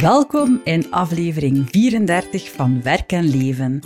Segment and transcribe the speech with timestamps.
[0.00, 3.80] Welkom in aflevering 34 van Werk en Leven.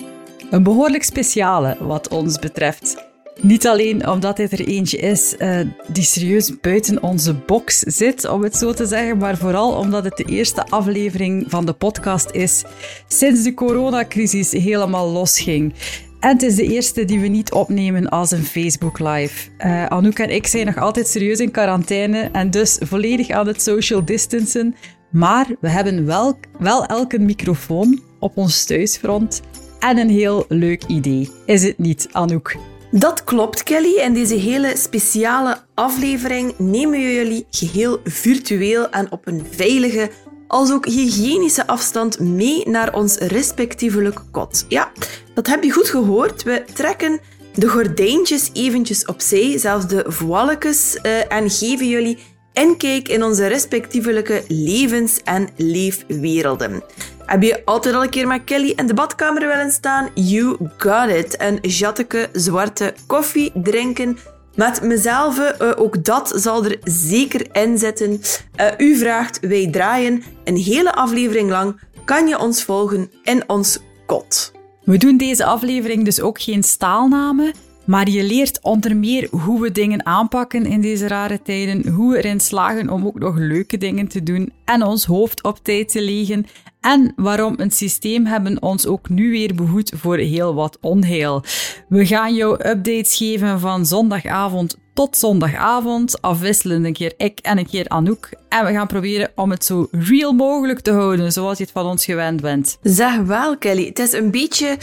[0.51, 3.05] Een behoorlijk speciale wat ons betreft.
[3.41, 5.61] Niet alleen omdat dit er eentje is uh,
[5.93, 10.17] die serieus buiten onze box zit, om het zo te zeggen, maar vooral omdat het
[10.17, 12.65] de eerste aflevering van de podcast is
[13.09, 15.75] sinds de coronacrisis helemaal losging.
[16.21, 19.51] En het is de eerste die we niet opnemen als een Facebook Live.
[19.59, 23.63] Uh, Anouk en ik zijn nog altijd serieus in quarantaine en dus volledig aan het
[23.63, 24.75] social distancen.
[25.11, 29.41] Maar we hebben wel, wel elk microfoon op ons thuisfront
[29.79, 31.31] en een heel leuk idee.
[31.47, 32.57] Is het niet, Anouk?
[32.91, 33.99] Dat klopt, Kelly.
[33.99, 40.11] En deze hele speciale aflevering nemen we jullie geheel virtueel en op een veilige,
[40.47, 44.65] als ook hygiënische afstand mee naar ons respectievelijk kot.
[44.69, 44.93] Ja,
[45.35, 46.43] dat heb je goed gehoord.
[46.43, 47.21] We trekken
[47.55, 52.19] de gordijntjes eventjes opzij, zelfs de voiletjes, uh, en geven jullie
[52.61, 56.83] inkijk in onze respectievelijke levens- en leefwerelden.
[57.27, 60.09] Heb je altijd al een keer met Kelly in de badkamer willen staan?
[60.15, 61.41] You got it.
[61.41, 64.19] Een jatteke zwarte koffie drinken
[64.55, 65.39] met mezelf.
[65.39, 68.11] Uh, ook dat zal er zeker in zitten.
[68.11, 71.81] Uh, u vraagt, wij draaien een hele aflevering lang.
[72.05, 74.53] Kan je ons volgen in ons kot?
[74.85, 77.53] We doen deze aflevering dus ook geen staalnamen.
[77.91, 82.19] Maar je leert onder meer hoe we dingen aanpakken in deze rare tijden, hoe we
[82.19, 86.03] erin slagen om ook nog leuke dingen te doen en ons hoofd op tijd te
[86.03, 86.47] legen
[86.81, 91.43] en waarom een systeem hebben ons ook nu weer behoed voor heel wat onheil.
[91.89, 97.67] We gaan jou updates geven van zondagavond tot zondagavond, afwisselend een keer ik en een
[97.67, 98.29] keer Anouk.
[98.49, 101.87] En we gaan proberen om het zo real mogelijk te houden, zoals je het van
[101.87, 102.79] ons gewend bent.
[102.83, 103.87] Zeg wel, Kelly.
[103.87, 104.79] Het is een beetje uh,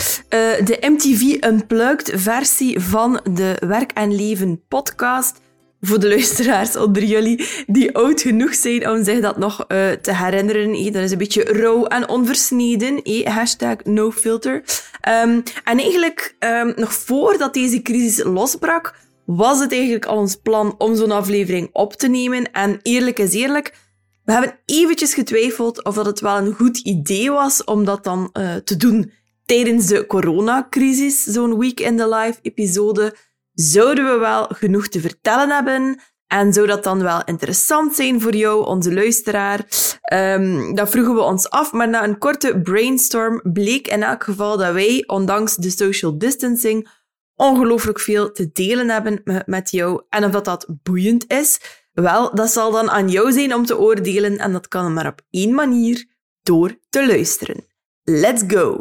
[0.65, 5.39] de MTV Unplugged versie van de Werk en Leven podcast
[5.81, 10.15] voor de luisteraars onder jullie die oud genoeg zijn om zich dat nog uh, te
[10.15, 10.93] herinneren.
[10.93, 13.01] dat is een beetje rauw en onversneden.
[13.01, 14.63] Eh, hashtag nofilter.
[15.01, 18.93] Ehm, en eigenlijk, um, nog voordat deze crisis losbrak,
[19.27, 22.51] was het eigenlijk al ons plan om zo'n aflevering op te nemen.
[22.51, 23.73] En eerlijk is eerlijk,
[24.23, 28.29] we hebben eventjes getwijfeld of dat het wel een goed idee was om dat dan
[28.33, 29.11] uh, te doen
[29.45, 33.15] tijdens de coronacrisis, zo'n Week in the Life episode
[33.53, 35.99] Zouden we wel genoeg te vertellen hebben?
[36.27, 39.65] En zou dat dan wel interessant zijn voor jou, onze luisteraar?
[40.13, 44.57] Um, dat vroegen we ons af, maar na een korte brainstorm bleek in elk geval
[44.57, 46.89] dat wij, ondanks de social distancing,
[47.37, 50.01] ongelooflijk veel te delen hebben met jou.
[50.09, 51.59] En of dat, dat boeiend is,
[51.93, 54.37] wel, dat zal dan aan jou zijn om te oordelen.
[54.37, 56.05] En dat kan maar op één manier,
[56.43, 57.65] door te luisteren.
[58.03, 58.77] Let's go!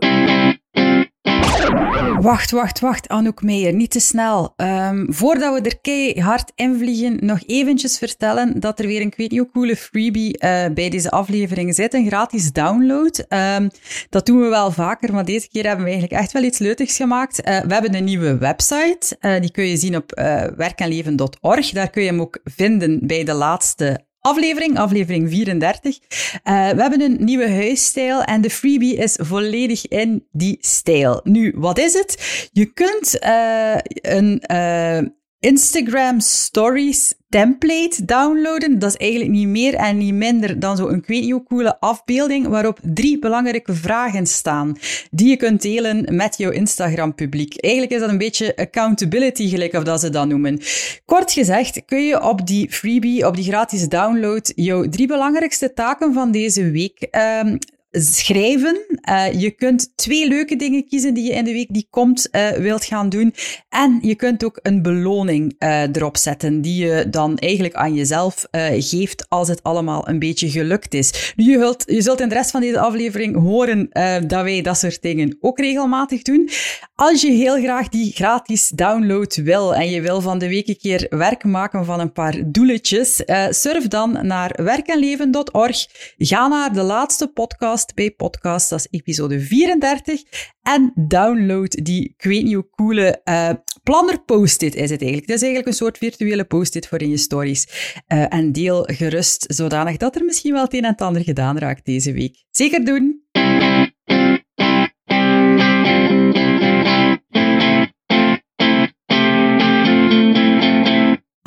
[2.20, 4.54] Wacht, wacht, wacht, Anouk Meijer, niet te snel.
[4.56, 9.30] Um, voordat we er keihard invliegen, nog eventjes vertellen dat er weer een, ik weet
[9.30, 13.24] niet hoe coole freebie uh, bij deze aflevering zit, een gratis download.
[13.28, 13.70] Um,
[14.10, 16.96] dat doen we wel vaker, maar deze keer hebben we eigenlijk echt wel iets leutigs
[16.96, 17.48] gemaakt.
[17.48, 20.10] Uh, we hebben een nieuwe website, uh, die kun je zien op
[20.56, 21.70] werkenleven.org.
[21.70, 25.98] Daar kun je hem ook vinden bij de laatste aflevering, aflevering 34.
[25.98, 31.20] Uh, we hebben een nieuwe huisstijl en de freebie is volledig in die stijl.
[31.24, 32.48] Nu, wat is het?
[32.52, 33.76] Je kunt uh,
[34.12, 35.10] een uh,
[35.46, 38.78] Instagram Stories template downloaden.
[38.78, 41.80] Dat is eigenlijk niet meer en niet minder dan zo'n ik weet niet hoe coole
[41.80, 44.76] afbeelding waarop drie belangrijke vragen staan
[45.10, 47.60] die je kunt delen met jouw Instagram publiek.
[47.60, 50.60] Eigenlijk is dat een beetje accountability gelijk of dat ze dat noemen.
[51.04, 56.12] Kort gezegd kun je op die freebie, op die gratis download, jouw drie belangrijkste taken
[56.12, 57.08] van deze week
[57.42, 57.58] um,
[58.00, 58.76] schrijven.
[59.10, 62.50] Uh, je kunt twee leuke dingen kiezen die je in de week die komt uh,
[62.50, 63.34] wilt gaan doen.
[63.68, 68.46] En je kunt ook een beloning uh, erop zetten, die je dan eigenlijk aan jezelf
[68.78, 71.32] geeft als het allemaal een beetje gelukt is.
[71.36, 73.88] Nu, je, je zult in de rest van deze aflevering horen
[74.28, 76.50] dat wij dat soort dingen ook regelmatig doen.
[76.94, 80.78] Als je heel graag die gratis download wil en je wil van de week een
[80.78, 85.86] keer werk maken van een paar doeletjes, surf dan naar werkenleven.org.
[86.18, 88.70] Ga naar de laatste podcast bij podcast.
[88.70, 90.22] Dat is episode 34.
[90.62, 93.50] En download die, ik weet niet hoe coole uh,
[93.82, 95.26] planner post-it is het eigenlijk.
[95.26, 97.92] Het is eigenlijk een soort virtuele post-it voor in je stories.
[98.12, 101.58] Uh, en deel gerust zodanig dat er misschien wel het een en het ander gedaan
[101.58, 102.44] raakt deze week.
[102.50, 103.24] Zeker doen!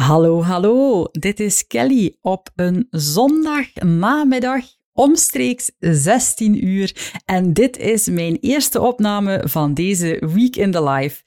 [0.10, 1.06] Hallo, hallo.
[1.12, 7.12] Dit is Kelly op een zondagnamiddag omstreeks 16 uur.
[7.26, 11.24] En dit is mijn eerste opname van deze Week in the Life.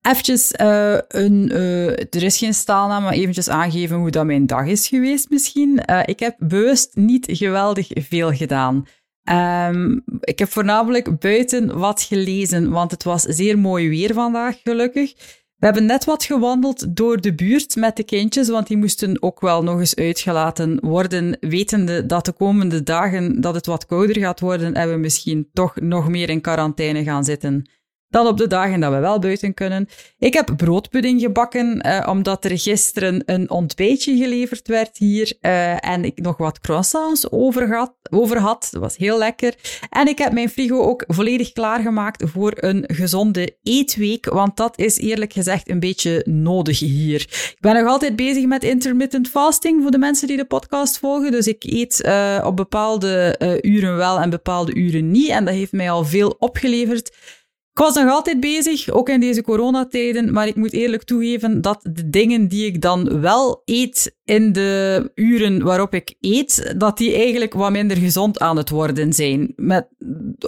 [0.00, 4.66] Eventjes, uh, een, uh, er is geen staalnaam, maar eventjes aangeven hoe dat mijn dag
[4.66, 5.82] is geweest misschien.
[5.90, 8.86] Uh, ik heb bewust niet geweldig veel gedaan.
[9.22, 15.14] Ehm, ik heb voornamelijk buiten wat gelezen, want het was zeer mooi weer vandaag, gelukkig.
[15.62, 19.40] We hebben net wat gewandeld door de buurt met de kindjes, want die moesten ook
[19.40, 24.40] wel nog eens uitgelaten worden, wetende dat de komende dagen dat het wat kouder gaat
[24.40, 27.68] worden en we misschien toch nog meer in quarantaine gaan zitten
[28.12, 29.88] dan op de dagen dat we wel buiten kunnen.
[30.18, 36.04] Ik heb broodpudding gebakken, eh, omdat er gisteren een ontbijtje geleverd werd hier uh, en
[36.04, 37.72] ik nog wat croissants over
[38.38, 38.68] had.
[38.70, 39.54] Dat was heel lekker.
[39.90, 44.98] En ik heb mijn frigo ook volledig klaargemaakt voor een gezonde eetweek, want dat is
[44.98, 47.20] eerlijk gezegd een beetje nodig hier.
[47.20, 51.30] Ik ben nog altijd bezig met intermittent fasting voor de mensen die de podcast volgen,
[51.30, 55.72] dus ik eet uh, op bepaalde uren wel en bepaalde uren niet en dat heeft
[55.72, 57.10] mij al veel opgeleverd.
[57.72, 61.80] Ik was nog altijd bezig, ook in deze coronatijden, maar ik moet eerlijk toegeven dat
[61.82, 67.14] de dingen die ik dan wel eet in de uren waarop ik eet, dat die
[67.14, 69.52] eigenlijk wat minder gezond aan het worden zijn.
[69.56, 69.88] Met,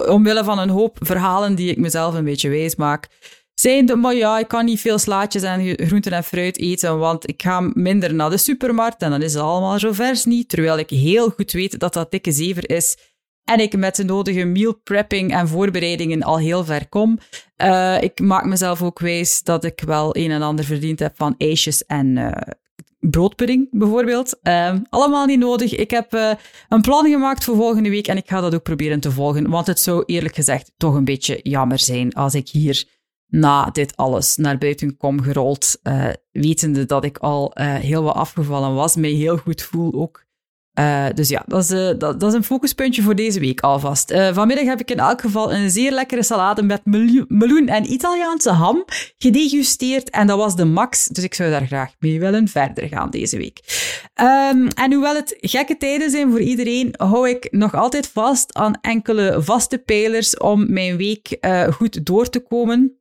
[0.07, 3.07] omwille van een hoop verhalen die ik mezelf een beetje wijs maak.
[3.53, 7.29] Zijn de, maar ja, ik kan niet veel slaatjes en groenten en fruit eten, want
[7.29, 10.49] ik ga minder naar de supermarkt en dan is het allemaal zo vers niet.
[10.49, 12.97] Terwijl ik heel goed weet dat dat dikke zever is
[13.45, 17.19] en ik met de nodige meal prepping en voorbereidingen al heel ver kom.
[17.57, 21.35] Uh, ik maak mezelf ook wijs dat ik wel een en ander verdiend heb van
[21.37, 22.31] ijsjes en uh,
[22.99, 24.39] broodpudding bijvoorbeeld.
[24.43, 25.75] Uh, allemaal niet nodig.
[25.75, 26.37] Ik heb
[26.69, 29.49] een plan gemaakt voor volgende week en ik ga dat ook proberen te volgen.
[29.49, 32.87] Want het zou eerlijk gezegd toch een beetje jammer zijn als ik hier
[33.27, 35.79] na dit alles naar buiten kom gerold,
[36.31, 40.24] wetende dat ik al heel wat afgevallen was, mij heel goed voel ook
[40.79, 44.11] uh, dus ja, dat is, uh, dat, dat, is een focuspuntje voor deze week alvast.
[44.11, 46.81] Uh, vanmiddag heb ik in elk geval een zeer lekkere salade met
[47.27, 48.85] meloen en Italiaanse ham
[49.17, 50.09] gedegusteerd.
[50.09, 53.37] En dat was de max, dus ik zou daar graag mee willen verder gaan deze
[53.37, 53.59] week.
[54.21, 58.77] Um, en hoewel het gekke tijden zijn voor iedereen, hou ik nog altijd vast aan
[58.81, 61.37] enkele vaste pijlers om mijn week
[61.71, 62.99] goed door te komen.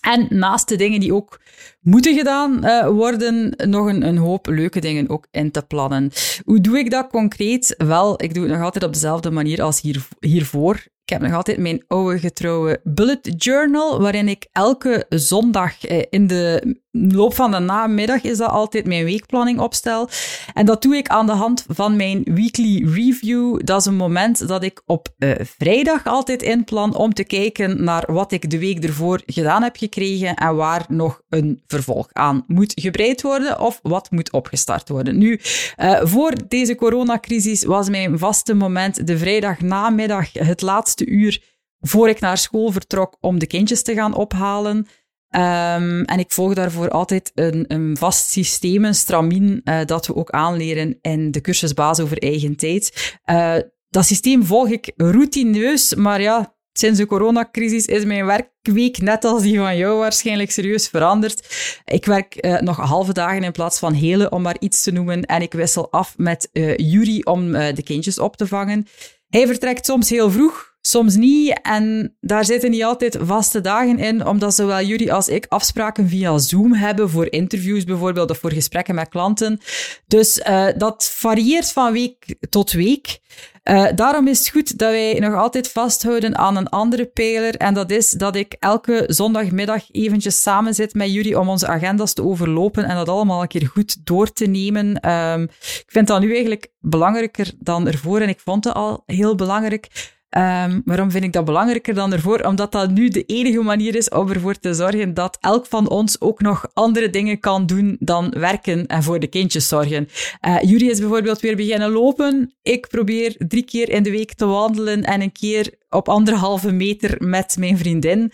[0.00, 1.40] En naast de dingen die ook
[1.80, 6.10] moeten gedaan uh, worden, nog een, een, hoop leuke dingen ook in te plannen.
[6.44, 7.74] Hoe doe ik dat concreet?
[7.78, 10.74] Wel, ik doe het nog altijd op dezelfde manier als hier, hiervoor.
[11.08, 16.26] Ik heb nog altijd mijn oude getrouwe bullet journal, waarin ik elke zondag eh, in
[16.26, 16.76] de
[17.12, 20.08] loop van de namiddag is dat altijd mijn weekplanning opstel.
[20.54, 23.60] En dat doe ik aan de hand van mijn weekly review.
[23.64, 28.12] Dat is een moment dat ik op uh, vrijdag altijd inplan om te kijken naar
[28.12, 32.72] wat ik de week ervoor gedaan heb gekregen en waar nog een vervolg aan moet
[32.74, 35.18] gebreid worden of wat moet opgestart worden.
[35.18, 35.40] Nu,
[35.76, 42.20] uh, voor deze coronacrisis was mijn vaste moment de vrijdagnamiddag het laatste uur voor ik
[42.20, 44.86] naar school vertrok om de kindjes te gaan ophalen.
[45.30, 50.14] Um, en ik volg daarvoor altijd een, een vast systeem, een stramien, uh, dat we
[50.14, 53.16] ook aanleren in de cursus Baas over eigen tijd.
[53.30, 53.54] Uh,
[53.88, 59.42] dat systeem volg ik routineus, maar ja, sinds de coronacrisis is mijn werkweek, net als
[59.42, 61.48] die van jou, waarschijnlijk serieus veranderd.
[61.84, 65.22] Ik werk uh, nog halve dagen in plaats van hele, om maar iets te noemen.
[65.22, 68.86] En ik wissel af met Yuri om de kindjes op te vangen.
[69.28, 71.60] Hij vertrekt soms heel vroeg, soms niet.
[71.62, 76.38] En daar zitten niet altijd vaste dagen in, omdat zowel jullie als ik afspraken via
[76.38, 79.60] Zoom hebben voor interviews bijvoorbeeld of voor gesprekken met klanten.
[80.06, 83.18] Dus uh, dat varieert van week tot week.
[83.64, 87.56] Uh, daarom is het goed dat wij nog altijd vasthouden aan een andere pijler.
[87.56, 92.12] En dat is dat ik elke zondagmiddag eventjes samen zit met jullie om onze agenda's
[92.12, 95.10] te overlopen en dat allemaal een keer goed door te nemen.
[95.10, 99.34] Um, ik vind dat nu eigenlijk belangrijker dan ervoor en ik vond het al heel
[99.34, 100.16] belangrijk.
[100.36, 102.40] Um, waarom vind ik dat belangrijker dan ervoor?
[102.40, 106.20] Omdat dat nu de enige manier is om ervoor te zorgen dat elk van ons
[106.20, 110.08] ook nog andere dingen kan doen dan werken en voor de kindjes zorgen.
[110.46, 112.54] Uh, Jury is bijvoorbeeld weer beginnen lopen.
[112.62, 117.16] Ik probeer drie keer in de week te wandelen en een keer op anderhalve meter
[117.18, 118.32] met mijn vriendin.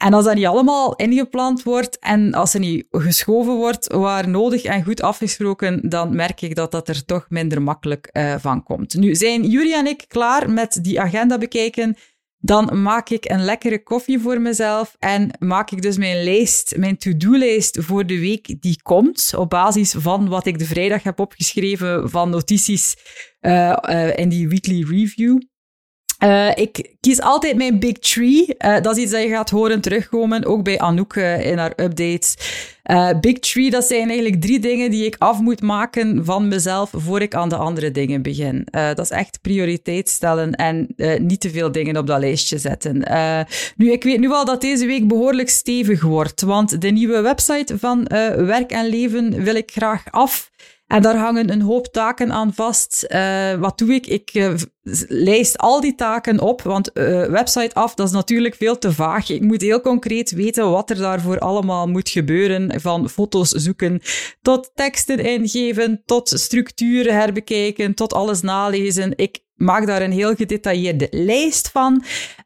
[0.00, 4.62] En als dat niet allemaal ingepland wordt en als er niet geschoven wordt waar nodig
[4.62, 8.94] en goed afgesproken, dan merk ik dat dat er toch minder makkelijk uh, van komt.
[8.94, 11.96] Nu zijn Jury en ik klaar met die agenda bekijken.
[12.38, 16.98] Dan maak ik een lekkere koffie voor mezelf en maak ik dus mijn lijst, mijn
[16.98, 22.10] to-do-lijst voor de week die komt, op basis van wat ik de vrijdag heb opgeschreven
[22.10, 22.96] van notities
[23.40, 25.38] uh, uh, in die weekly review.
[26.24, 28.54] Uh, ik kies altijd mijn big tree.
[28.58, 31.72] Uh, dat is iets dat je gaat horen terugkomen, ook bij Anouk uh, in haar
[31.76, 32.34] updates.
[33.20, 37.20] big tree, dat zijn eigenlijk drie dingen die ik af moet maken van mezelf voor
[37.20, 38.66] ik aan de andere dingen begin.
[38.70, 43.04] dat is echt prioriteit stellen en niet te veel dingen op dat lijstje zetten.
[43.76, 47.78] nu, ik weet nu al dat deze week behoorlijk stevig wordt, want de nieuwe website
[47.78, 48.04] van
[48.36, 50.50] Werk en Leven wil ik graag af.
[50.90, 53.06] En daar hangen een hoop taken aan vast.
[53.08, 54.06] Uh, wat doe ik?
[54.06, 54.54] Ik uh,
[55.08, 59.30] lijst al die taken op, want uh, website af, dat is natuurlijk veel te vaag.
[59.30, 62.80] Ik moet heel concreet weten wat er daarvoor allemaal moet gebeuren.
[62.80, 64.00] Van foto's zoeken,
[64.42, 69.12] tot teksten ingeven, tot structuren herbekijken, tot alles nalezen.
[69.16, 71.92] Ik maak daar een heel gedetailleerde lijst van.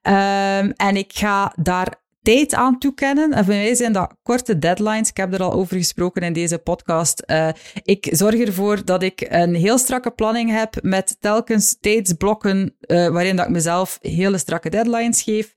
[0.02, 3.33] Um, en ik ga daar tijd aan toekennen.
[3.33, 5.09] En voor mij zijn dat korte deadlines.
[5.09, 7.23] Ik heb er al over gesproken in deze podcast.
[7.26, 7.49] Uh,
[7.83, 13.37] ik zorg ervoor dat ik een heel strakke planning heb met telkens tijdsblokken uh, waarin
[13.37, 15.54] dat ik mezelf hele strakke deadlines geef.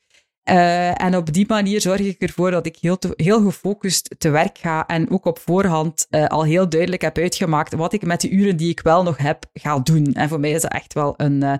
[0.49, 4.57] Uh, en op die manier zorg ik ervoor dat ik heel, heel gefocust te werk
[4.57, 8.29] ga en ook op voorhand uh, al heel duidelijk heb uitgemaakt wat ik met de
[8.29, 10.13] uren die ik wel nog heb ga doen.
[10.13, 11.53] En voor mij is dat echt wel een uh,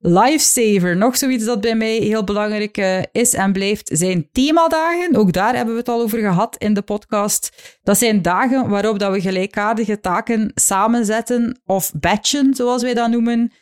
[0.00, 0.96] lifesaver.
[0.96, 5.16] Nog zoiets dat bij mij heel belangrijk is en blijft, zijn themadagen.
[5.16, 7.52] Ook daar hebben we het al over gehad in de podcast.
[7.82, 13.52] Dat zijn dagen waarop dat we gelijkaardige taken samenzetten of batchen, zoals wij dat noemen.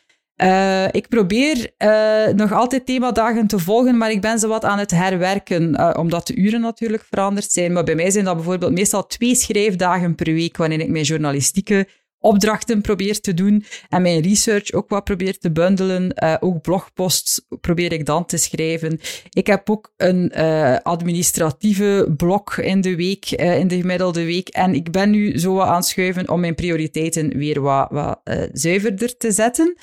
[0.41, 4.79] Uh, ik probeer uh, nog altijd themadagen te volgen, maar ik ben ze wat aan
[4.79, 7.73] het herwerken, uh, omdat de uren natuurlijk veranderd zijn.
[7.73, 11.87] Maar bij mij zijn dat bijvoorbeeld meestal twee schrijfdagen per week, wanneer ik mijn journalistieke
[12.19, 16.13] opdrachten probeer te doen en mijn research ook wat probeer te bundelen.
[16.23, 18.99] Uh, ook blogposts probeer ik dan te schrijven.
[19.29, 24.47] Ik heb ook een uh, administratieve blok in de week, uh, in de gemiddelde week.
[24.47, 28.19] En ik ben nu zo wat aan het schuiven om mijn prioriteiten weer wat, wat
[28.53, 29.77] zuiverder te zetten.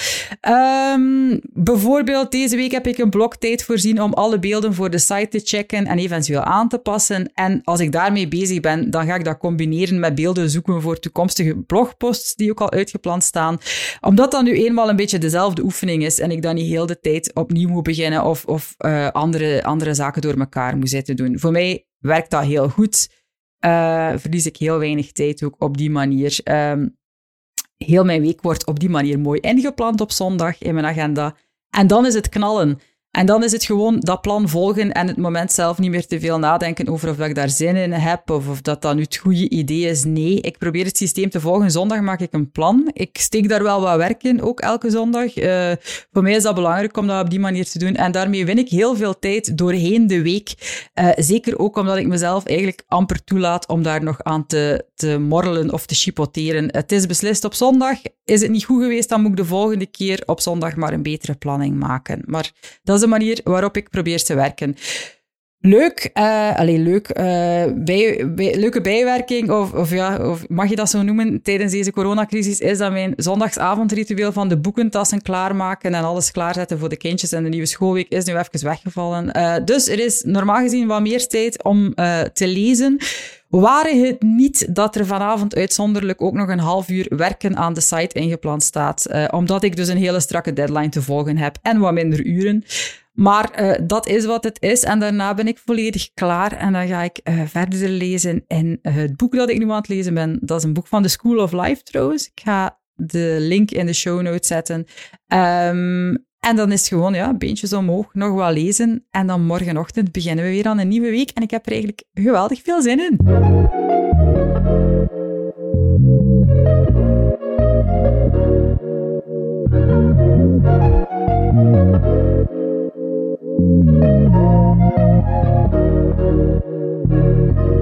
[0.94, 5.28] Um, bijvoorbeeld deze week heb ik een bloktijd voorzien om alle beelden voor de site
[5.28, 7.30] te checken en eventueel aan te passen.
[7.34, 10.98] En als ik daarmee bezig ben, dan ga ik dat combineren met beelden zoeken voor
[10.98, 13.58] toekomstige blogposts die ook al uitgepland staan.
[14.00, 17.00] Omdat dat nu eenmaal een beetje dezelfde oefening is en ik dan niet heel de
[17.00, 21.38] tijd opnieuw moet beginnen of, of uh, andere, andere zaken door elkaar moet zitten doen.
[21.38, 23.08] Voor mij werkt dat heel goed.
[23.64, 26.40] Uh, verlies ik heel weinig tijd ook op die manier.
[26.44, 26.96] Um,
[27.76, 31.36] heel mijn week wordt op die manier mooi ingepland op zondag in mijn agenda.
[31.70, 32.80] En dan is het knallen.
[33.16, 36.20] En dan is het gewoon dat plan volgen en het moment zelf niet meer te
[36.20, 39.16] veel nadenken over of ik daar zin in heb of of dat dat nu het
[39.16, 40.04] goede idee is.
[40.04, 41.70] Nee, ik probeer het systeem te volgen.
[41.70, 42.90] Zondag maak ik een plan.
[42.92, 45.36] Ik steek daar wel wat werk in, ook elke zondag.
[45.36, 45.72] Uh,
[46.12, 47.94] voor mij is dat belangrijk om dat op die manier te doen.
[47.94, 50.54] En daarmee win ik heel veel tijd doorheen de week.
[50.94, 55.18] Uh, zeker ook omdat ik mezelf eigenlijk amper toelaat om daar nog aan te, te
[55.18, 56.68] morrelen of te chipoteren.
[56.72, 57.98] Het is beslist op zondag.
[58.24, 61.02] Is het niet goed geweest, dan moet ik de volgende keer op zondag maar een
[61.02, 62.22] betere planning maken.
[62.24, 64.76] Maar dat is de manier waarop ik probeer te werken.
[65.66, 67.12] Leuk, uh, alleen leuk,
[67.84, 68.24] bij,
[68.56, 72.78] leuke bijwerking, of, of, ja, of mag je dat zo noemen, tijdens deze coronacrisis, is
[72.78, 77.48] dat mijn zondagsavondritueel van de boekentassen klaarmaken en alles klaarzetten voor de kindjes en de
[77.48, 79.30] nieuwe schoolweek is nu even weggevallen.
[79.36, 81.94] Uh, dus er is normaal gezien wat meer tijd om
[82.32, 82.98] te lezen.
[83.48, 87.80] Waren het niet dat er vanavond uitzonderlijk ook nog een half uur werken aan de
[87.80, 91.92] site ingepland staat, omdat ik dus een hele strakke deadline te volgen heb en wat
[91.92, 92.64] minder uren.
[93.16, 94.82] Maar uh, dat is wat het is.
[94.82, 96.52] En daarna ben ik volledig klaar.
[96.52, 99.88] En dan ga ik uh, verder lezen in het boek dat ik nu aan het
[99.88, 100.38] lezen ben.
[100.40, 102.26] Dat is een boek van The School of Life trouwens.
[102.26, 104.86] Ik ga de link in de show notes zetten.
[105.28, 109.06] Um, en dan is het gewoon, ja, beentjes omhoog, nog wat lezen.
[109.10, 111.30] En dan morgenochtend beginnen we weer aan een nieuwe week.
[111.30, 113.18] En ik heb er eigenlijk geweldig veel zin in.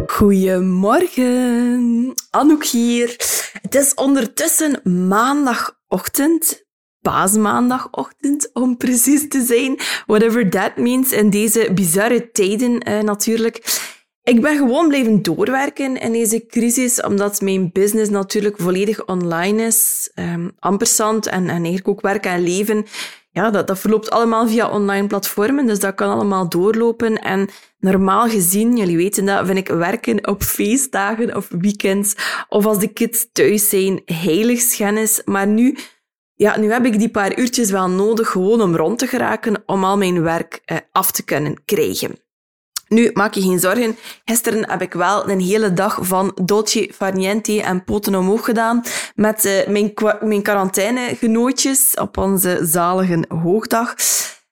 [0.06, 3.16] Goedemorgen, Anouk hier.
[3.62, 6.64] Het is ondertussen maandagochtend,
[7.00, 13.80] paasmaandagochtend om precies te zijn, whatever that means in deze bizarre tijden uh, natuurlijk.
[14.22, 20.10] Ik ben gewoon blijven doorwerken in deze crisis, omdat mijn business natuurlijk volledig online is.
[20.14, 22.86] Um, ampersand en, en eigenlijk ook werk en leven
[23.34, 27.18] ja, dat, dat verloopt allemaal via online platformen, dus dat kan allemaal doorlopen.
[27.18, 27.48] En
[27.78, 32.14] normaal gezien, jullie weten dat, vind ik werken op feestdagen of weekends
[32.48, 35.22] of als de kids thuis zijn heiligschennis.
[35.24, 35.76] Maar nu,
[36.34, 39.84] ja, nu heb ik die paar uurtjes wel nodig gewoon om rond te geraken, om
[39.84, 42.23] al mijn werk eh, af te kunnen krijgen.
[42.94, 43.96] Nu, maak je geen zorgen.
[44.24, 48.82] Gisteren heb ik wel een hele dag van dolce farniente en poten omhoog gedaan
[49.14, 53.94] met uh, mijn, mijn quarantainegenootjes op onze zalige hoogdag.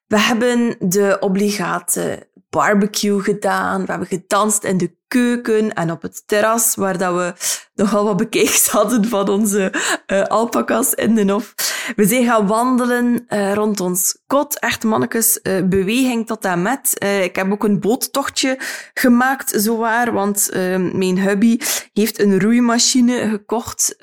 [0.07, 3.81] We hebben de obligate barbecue gedaan.
[3.81, 7.33] We hebben gedanst in de keuken en op het terras, waar dat we
[7.75, 9.73] nogal wat bekijks hadden van onze
[10.07, 11.55] uh, alpaca's in de hof.
[11.97, 14.59] We zijn gaan wandelen uh, rond ons kot.
[14.59, 17.05] Echt mannekes, uh, beweging tot en met.
[17.23, 18.59] Ik heb ook een boottochtje
[18.95, 20.13] gemaakt, zowaar.
[20.13, 20.51] Want
[20.93, 21.59] mijn hubby
[21.93, 23.97] heeft een roeimachine gekocht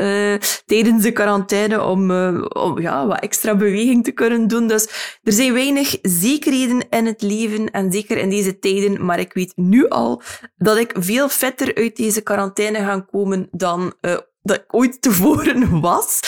[0.65, 4.67] tijdens de quarantaine om, om ja, wat extra beweging te kunnen doen.
[4.67, 4.89] Dus
[5.23, 7.71] er zijn weinig zekerheden in het leven.
[7.71, 9.05] En zeker in deze tijden.
[9.05, 10.21] Maar ik weet nu al
[10.57, 13.93] dat ik veel fitter uit deze quarantaine ga komen dan
[14.41, 16.19] dat ik ooit tevoren was.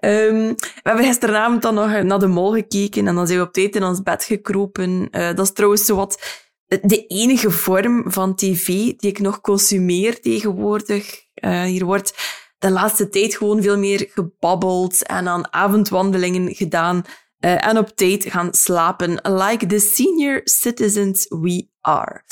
[0.00, 3.52] Um, we hebben gisteravond dan nog naar de mol gekeken en dan zijn we op
[3.52, 5.08] tijd in ons bed gekropen.
[5.10, 11.26] Uh, dat is trouwens zowat de enige vorm van tv die ik nog consumeer tegenwoordig.
[11.34, 12.14] Uh, hier wordt
[12.58, 17.04] de laatste tijd gewoon veel meer gebabbeld en aan avondwandelingen gedaan.
[17.38, 22.24] En op tijd gaan slapen, like the senior citizens we are.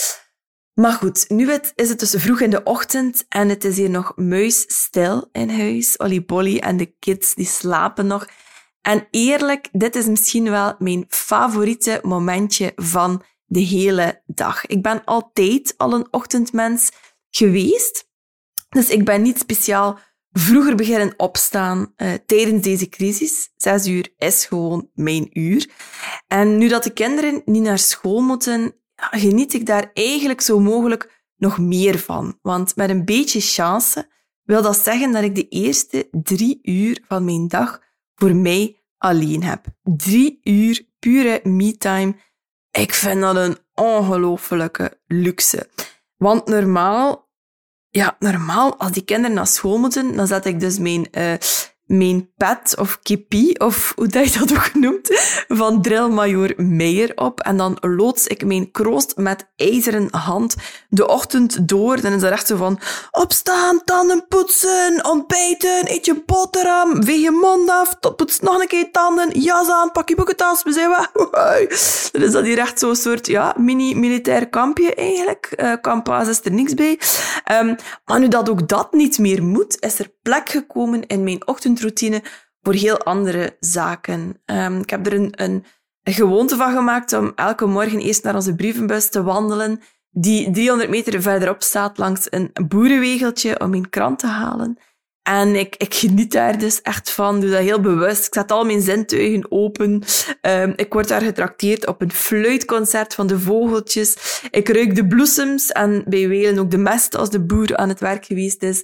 [0.76, 4.12] Maar goed, nu is het dus vroeg in de ochtend en het is hier nog
[4.16, 5.96] muisstil in huis.
[5.96, 8.28] Olly Bolly en de kids die slapen nog.
[8.80, 14.66] En eerlijk, dit is misschien wel mijn favoriete momentje van de hele dag.
[14.66, 16.90] Ik ben altijd al een ochtendmens
[17.30, 18.08] geweest.
[18.68, 19.98] Dus ik ben niet speciaal
[20.30, 23.50] vroeger beginnen opstaan uh, tijdens deze crisis.
[23.56, 25.70] Zes uur is gewoon mijn uur.
[26.26, 28.74] En nu dat de kinderen niet naar school moeten,
[29.10, 32.38] geniet ik daar eigenlijk zo mogelijk nog meer van.
[32.42, 34.08] Want met een beetje chance
[34.42, 37.82] wil dat zeggen dat ik de eerste drie uur van mijn dag
[38.14, 39.66] voor mij alleen heb.
[39.82, 42.16] Drie uur pure me-time.
[42.70, 45.70] Ik vind dat een ongelofelijke luxe.
[46.16, 47.28] Want normaal,
[47.88, 51.32] ja, normaal, als die kinderen naar school moeten, dan zet ik dus mijn uh,
[51.86, 55.08] mijn pet of kippie, of hoe dat je dat ook noemt,
[55.48, 57.40] van drillmajor Meijer op.
[57.40, 60.54] En dan loods ik mijn kroost met ijzeren hand
[60.88, 62.00] de ochtend door.
[62.00, 67.30] Dan is dat echt zo van opstaan, tanden poetsen, ontbijten, eet je boterham, veeg je
[67.30, 70.88] mond af, tot poets nog een keer tanden, jas aan, pak je boekentas, we zijn
[70.88, 71.10] weg.
[72.12, 75.52] Dan is dat hier echt zo'n soort ja, mini-militair kampje eigenlijk.
[75.56, 76.98] Uh, kampaas is er niks bij.
[77.52, 81.44] Um, maar nu dat ook dat niet meer moet, is er plek gekomen in mijn
[81.84, 82.22] ochtendroutine
[82.62, 84.40] voor heel andere zaken.
[84.44, 85.64] Um, ik heb er een, een,
[86.02, 90.90] een, gewoonte van gemaakt om elke morgen eerst naar onze brievenbus te wandelen, die 300
[90.90, 94.78] meter verderop staat langs een boerenwegeltje om mijn krant te halen.
[95.26, 97.40] En ik, ik geniet daar dus echt van.
[97.40, 98.26] Doe dat heel bewust.
[98.26, 100.02] Ik zet al mijn zintuigen open.
[100.40, 104.40] Um, ik word daar getrakteerd op een fluitconcert van de vogeltjes.
[104.50, 108.00] Ik ruik de bloesems en bij Welen ook de mest als de boer aan het
[108.00, 108.80] werk geweest is.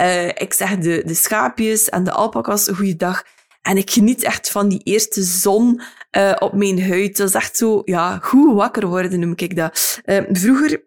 [0.00, 3.24] Uh, ik zeg de, de schaapjes en de alpakas goeiedag.
[3.62, 5.80] En ik geniet echt van die eerste zon
[6.16, 7.16] uh, op mijn huid.
[7.16, 10.00] Dat is echt zo, ja, goed wakker worden noem ik dat.
[10.04, 10.84] Uh, vroeger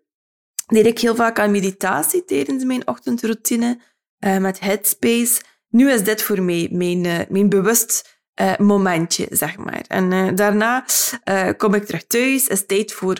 [0.67, 3.79] deed ik heel vaak aan meditatie tijdens mijn ochtendroutine
[4.19, 5.41] uh, met Headspace.
[5.69, 9.83] Nu is dit voor mij mijn, uh, mijn bewust uh, momentje, zeg maar.
[9.87, 10.85] En daarna
[11.57, 12.47] kom ik terug thuis.
[12.47, 13.19] Is tijd voor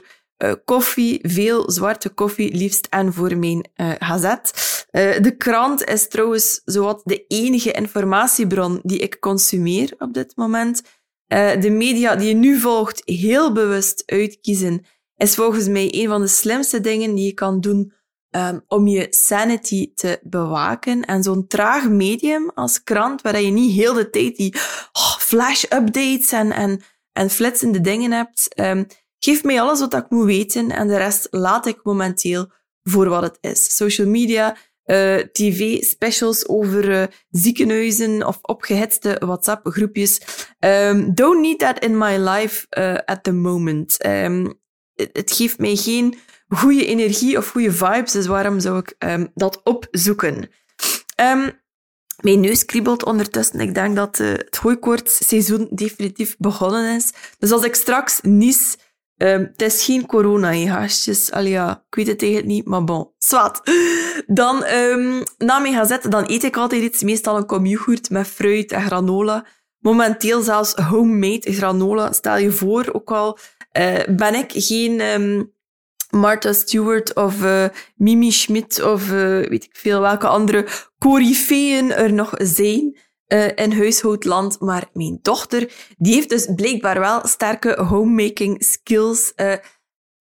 [0.65, 4.51] koffie, veel zwarte koffie, liefst en voor mijn gazet.
[5.21, 10.81] de krant is trouwens zowat de enige informatiebron die ik consumeer op dit moment.
[11.59, 14.85] de media die je nu volgt, heel bewust uitkiezen,
[15.15, 17.93] is volgens mij een van de slimste dingen die je kan doen
[18.31, 21.05] um, om je sanity te bewaken.
[21.05, 24.53] En zo'n traag medium als krant, waar je niet heel de tijd die
[24.91, 28.87] oh, flash-updates en, en, en flitsende dingen hebt, um,
[29.19, 32.51] geeft mij alles wat ik moet weten en de rest laat ik momenteel
[32.83, 33.75] voor wat het is.
[33.75, 40.21] Social media, uh, tv, specials over uh, ziekenhuizen of opgehitste WhatsApp-groepjes.
[40.59, 44.05] Um, don't need that in my life uh, at the moment.
[44.05, 44.59] Um,
[44.93, 46.17] het geeft mij geen
[46.49, 48.11] goede energie of goede vibes.
[48.11, 50.49] Dus waarom zou ik um, dat opzoeken?
[51.21, 51.51] Um,
[52.21, 53.59] mijn neus kriebelt ondertussen.
[53.59, 57.13] Ik denk dat uh, het hooikoortsseizoen definitief begonnen is.
[57.39, 58.77] Dus als ik straks nies...
[59.21, 61.29] Um, het is geen corona, hè, haastjes.
[61.41, 63.11] Ja, ik weet het eigenlijk niet, maar bon.
[63.17, 63.61] Zwat.
[64.27, 67.03] Dan, um, na mijn gazette, dan eet ik altijd iets.
[67.03, 67.77] Meestal een kom
[68.09, 69.45] met fruit en granola.
[69.79, 72.11] Momenteel zelfs homemade granola.
[72.11, 73.37] Stel je voor, ook al
[73.77, 75.01] uh, ben ik geen...
[76.09, 79.11] Martha Stewart of uh, Mimi Schmidt of uh,
[79.47, 80.67] weet ik veel welke andere
[80.99, 84.59] coryfeeën er nog zijn uh, in huishoudland.
[84.59, 89.33] Maar mijn dochter, die heeft dus blijkbaar wel sterke homemaking skills.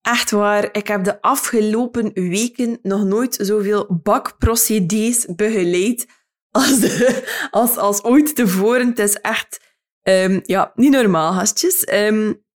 [0.01, 6.07] echt waar, ik heb de afgelopen weken nog nooit zoveel bakprocedés begeleid
[6.51, 8.89] als, de, als, als ooit tevoren.
[8.89, 9.61] Het is echt
[10.03, 11.89] um, ja, niet normaal, gastjes.
[11.93, 12.47] Um,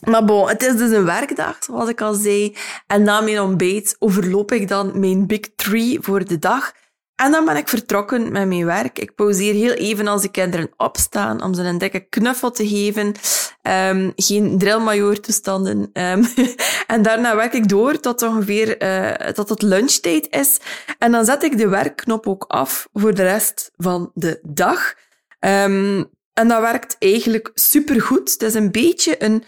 [0.00, 2.56] maar bon, het is dus een werkdag, zoals ik al zei.
[2.86, 6.72] En na mijn ontbijt overloop ik dan mijn big three voor de dag.
[7.14, 8.98] en dan ben ik vertrokken met mijn werk.
[8.98, 13.14] Ik pauzeer heel even als de kinderen opstaan om ze een dikke knuffel te geven.
[13.62, 15.90] Um, geen drillmajor toestanden.
[15.92, 16.24] Um,
[16.94, 20.58] en daarna werk ik door tot ongeveer uh, tot het lunchtijd is.
[20.98, 24.94] En dan zet ik de werkknop ook af voor de rest van de dag.
[25.40, 28.32] Um, en dat werkt eigenlijk supergoed.
[28.32, 29.44] Het is een beetje een...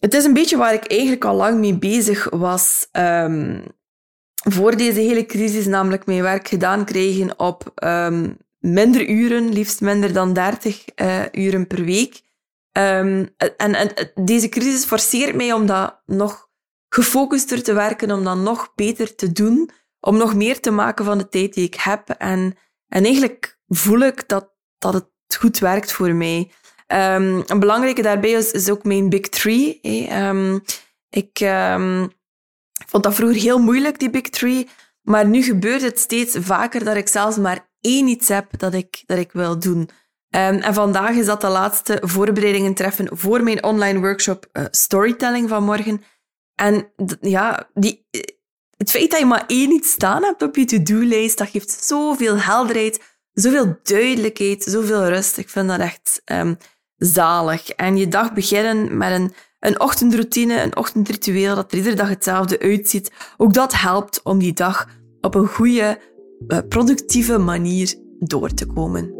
[0.00, 2.88] Het is een beetje waar ik eigenlijk al lang mee bezig was
[4.48, 10.12] voor deze hele crisis, namelijk mijn werk gedaan krijgen op um, minder uren, liefst minder
[10.12, 12.20] dan 30 uh, eh, uren per week.
[12.72, 16.48] Um, en, en deze crisis forceert mij om dat nog
[16.88, 21.18] gefocuster te werken, om dat nog beter te doen, om nog meer te maken van
[21.18, 22.08] de tijd die ik heb.
[22.08, 22.56] En,
[22.88, 26.50] en eigenlijk voel ik dat, dat het goed werkt voor mij.
[26.86, 29.78] Um, een belangrijke daarbij is, ook mijn big three.
[29.82, 30.60] Hey.
[31.10, 31.40] ik
[32.80, 34.68] ik vond dat vroeger heel moeilijk, die Big Three.
[35.02, 39.02] Maar nu gebeurt het steeds vaker dat ik zelfs maar één iets heb dat ik,
[39.06, 39.88] dat ik wil doen.
[40.28, 45.64] En vandaag is dat de laatste voorbereidingen treffen voor mijn online workshop uh, Storytelling van
[45.64, 46.02] morgen.
[46.54, 48.06] En ja, die,
[48.76, 52.38] het feit dat je maar één iets staan hebt op je to-do-lijst, dat geeft zoveel
[52.38, 53.00] helderheid,
[53.32, 55.36] zoveel duidelijkheid, zoveel rust.
[55.36, 56.22] Ik vind dat echt
[56.96, 57.68] zalig.
[57.68, 59.32] En je dag beginnen met een
[59.66, 63.12] een ochtendroutine, een ochtendritueel dat er iedere dag hetzelfde uitziet.
[63.36, 64.88] Ook dat helpt om die dag
[65.20, 65.98] op een goede,
[66.48, 69.14] eh, productieve manier door te komen.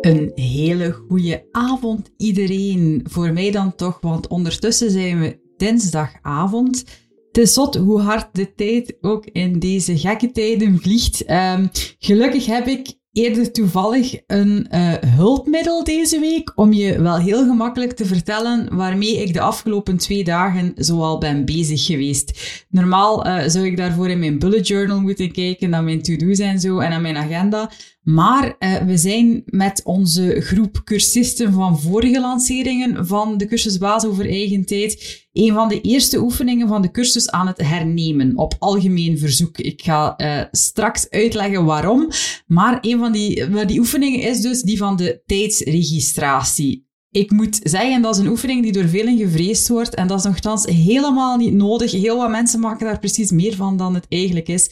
[0.00, 3.04] Een hele goede avond iedereen.
[3.08, 6.84] Voor mij dan toch, want ondertussen zijn we dinsdagavond.
[7.28, 11.30] Het is zot hoe hard de tijd ook in deze gekke tijden vliegt.
[11.30, 17.46] Um, gelukkig heb ik eerder toevallig een uh, hulpmiddel deze week om je wel heel
[17.46, 22.64] gemakkelijk te vertellen waarmee ik de afgelopen twee dagen zoal ben bezig geweest.
[22.68, 26.60] Normaal uh, zou ik daarvoor in mijn bullet journal moeten kijken, naar mijn to-do's en
[26.60, 27.70] zo en aan mijn agenda.
[28.08, 34.06] Maar uh, we zijn met onze groep cursisten van vorige lanceringen van de cursus Baas
[34.06, 38.54] over eigen tijd een van de eerste oefeningen van de cursus aan het hernemen op
[38.58, 39.58] algemeen verzoek.
[39.58, 42.08] Ik ga uh, straks uitleggen waarom,
[42.46, 46.87] maar een van die, die oefeningen is dus die van de tijdsregistratie.
[47.10, 50.24] Ik moet zeggen, dat is een oefening die door velen gevreesd wordt en dat is
[50.24, 51.92] nogthans helemaal niet nodig.
[51.92, 54.70] Heel wat mensen maken daar precies meer van dan het eigenlijk is.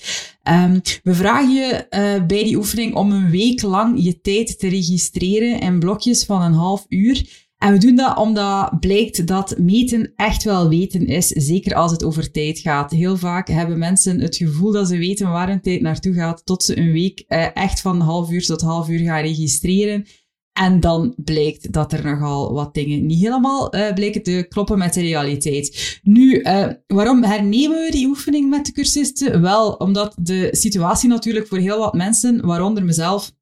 [0.49, 4.69] Um, we vragen je uh, bij die oefening om een week lang je tijd te
[4.69, 7.45] registreren in blokjes van een half uur.
[7.59, 12.05] En we doen dat omdat blijkt dat meten echt wel weten is, zeker als het
[12.05, 12.91] over tijd gaat.
[12.91, 16.63] Heel vaak hebben mensen het gevoel dat ze weten waar hun tijd naartoe gaat, tot
[16.63, 20.07] ze een week uh, echt van half uur tot half uur gaan registreren.
[20.57, 24.95] En dan blijkt dat er nogal wat dingen niet helemaal uh, blijken te kloppen met
[24.95, 25.99] de realiteit.
[26.03, 29.43] Nu, uh, waarom hernemen we die oefening met de cursisten?
[29.43, 33.33] Wel, omdat de situatie natuurlijk voor heel wat mensen, waaronder mezelf,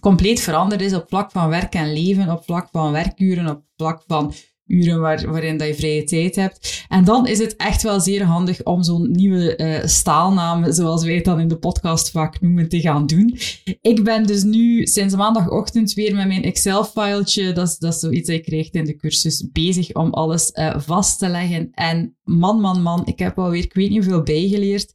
[0.00, 4.02] compleet veranderd is op vlak van werk en leven, op vlak van werkuren, op vlak
[4.06, 4.32] van
[4.66, 6.84] uren waar, waarin dat je vrije tijd hebt.
[6.88, 11.14] En dan is het echt wel zeer handig om zo'n nieuwe uh, staalnaam, zoals wij
[11.14, 13.38] het dan in de podcast vaak noemen, te gaan doen.
[13.80, 18.26] Ik ben dus nu sinds maandagochtend weer met mijn Excel-filetje, dat is, dat is zoiets
[18.28, 21.68] dat je krijgt in de cursus, bezig om alles uh, vast te leggen.
[21.72, 24.94] En man, man, man, ik heb alweer, ik weet niet hoeveel bijgeleerd.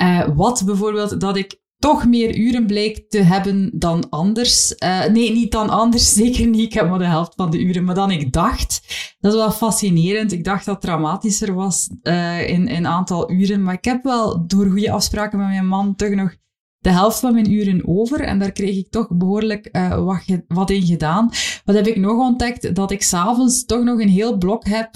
[0.00, 4.74] Uh, wat bijvoorbeeld dat ik toch meer uren blijkt te hebben dan anders.
[4.78, 6.60] Uh, nee, niet dan anders, zeker niet.
[6.60, 8.82] Ik heb maar de helft van de uren, maar dan ik dacht.
[9.20, 10.32] Dat is wel fascinerend.
[10.32, 14.46] Ik dacht dat het dramatischer was uh, in een aantal uren, maar ik heb wel
[14.46, 16.38] door goede afspraken met mijn man toch nog
[16.78, 20.70] de helft van mijn uren over en daar kreeg ik toch behoorlijk uh, wat, wat
[20.70, 21.30] in gedaan.
[21.64, 22.74] Wat heb ik nog ontdekt?
[22.74, 24.90] Dat ik s'avonds toch nog een heel blok heb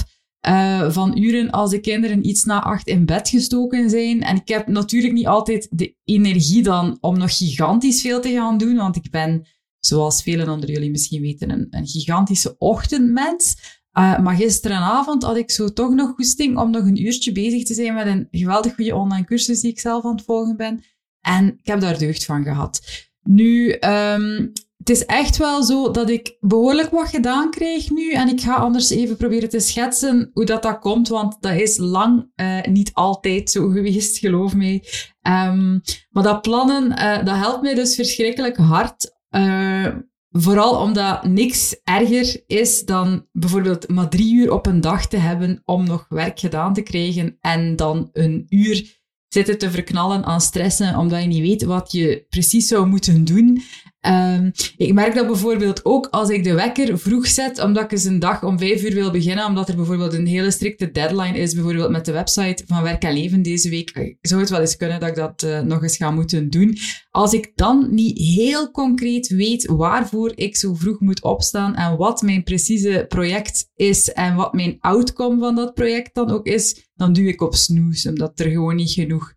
[0.48, 4.22] uh, van uren als de kinderen iets na acht in bed gestoken zijn.
[4.22, 8.58] En ik heb natuurlijk niet altijd de energie dan om nog gigantisch veel te gaan
[8.58, 9.46] doen, want ik ben,
[9.78, 13.56] zoals velen onder jullie misschien weten, een, een gigantische ochtendmens.
[13.98, 17.74] Uh, maar gisteravond had ik zo toch nog goesting om nog een uurtje bezig te
[17.74, 20.84] zijn met een geweldig goede online cursus die ik zelf aan het volgen ben.
[21.20, 22.80] En ik heb daar deugd van gehad.
[23.22, 24.52] Nu, um,
[24.84, 28.12] het is echt wel zo dat ik behoorlijk wat gedaan krijg nu.
[28.12, 31.76] En ik ga anders even proberen te schetsen hoe dat, dat komt, want dat is
[31.76, 34.84] lang uh, niet altijd zo geweest, geloof mij.
[35.22, 39.16] Um, maar dat plannen, uh, dat helpt mij dus verschrikkelijk hard.
[39.30, 39.88] Uh,
[40.30, 45.62] vooral omdat niks erger is dan bijvoorbeeld maar drie uur op een dag te hebben
[45.64, 50.96] om nog werk gedaan te krijgen en dan een uur zitten te verknallen aan stressen
[50.96, 53.62] omdat je niet weet wat je precies zou moeten doen.
[54.06, 58.04] Um, ik merk dat bijvoorbeeld ook als ik de wekker vroeg zet, omdat ik eens
[58.04, 61.54] een dag om vijf uur wil beginnen, omdat er bijvoorbeeld een hele strikte deadline is,
[61.54, 64.16] bijvoorbeeld met de website van Werk en Leven deze week.
[64.20, 66.76] Zou het wel eens kunnen dat ik dat uh, nog eens ga moeten doen.
[67.10, 72.22] Als ik dan niet heel concreet weet waarvoor ik zo vroeg moet opstaan en wat
[72.22, 77.12] mijn precieze project is en wat mijn outcome van dat project dan ook is, dan
[77.12, 79.33] duw ik op snoes, omdat er gewoon niet genoeg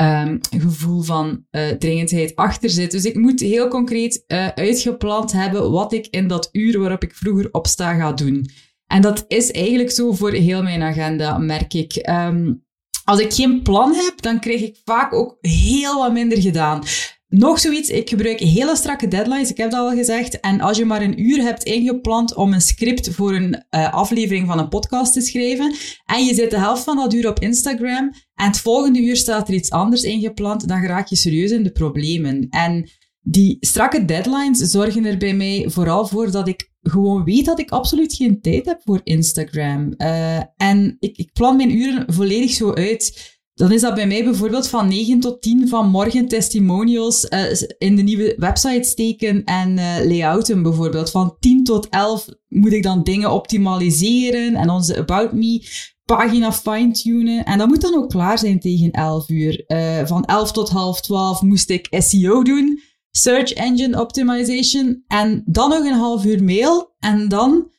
[0.00, 2.90] um, gevoel van uh, dringendheid achter zit.
[2.90, 7.14] Dus ik moet heel concreet uh, uitgepland hebben wat ik in dat uur waarop ik
[7.14, 8.50] vroeger opsta ga doen.
[8.86, 12.08] En dat is eigenlijk zo voor heel mijn agenda, merk ik.
[12.10, 12.64] Um,
[13.04, 16.82] als ik geen plan heb, dan krijg ik vaak ook heel wat minder gedaan.
[17.28, 20.40] Nog zoiets, ik gebruik hele strakke deadlines, ik heb dat al gezegd.
[20.40, 24.46] En als je maar een uur hebt ingepland om een script voor een uh, aflevering
[24.46, 28.12] van een podcast te schrijven, en je zit de helft van dat uur op Instagram,
[28.36, 31.72] en het volgende uur staat er iets anders ingepland, dan raak je serieus in de
[31.72, 32.46] problemen.
[32.50, 37.58] En die strakke deadlines zorgen er bij mij vooral voor dat ik gewoon weet dat
[37.58, 39.94] ik absoluut geen tijd heb voor Instagram.
[39.96, 44.24] Uh, en ik, ik plan mijn uren volledig zo uit dan is dat bij mij
[44.24, 49.76] bijvoorbeeld van 9 tot 10 van morgen testimonials uh, in de nieuwe website steken en
[49.76, 51.10] uh, layouten bijvoorbeeld.
[51.10, 55.66] Van 10 tot 11 moet ik dan dingen optimaliseren en onze About Me
[56.06, 57.44] pagina fine-tunen.
[57.44, 59.64] En dat moet dan ook klaar zijn tegen 11 uur.
[59.66, 65.68] Uh, van 11 tot half 12 moest ik SEO doen, Search Engine Optimization, en dan
[65.68, 66.94] nog een half uur mail.
[66.98, 67.70] En dan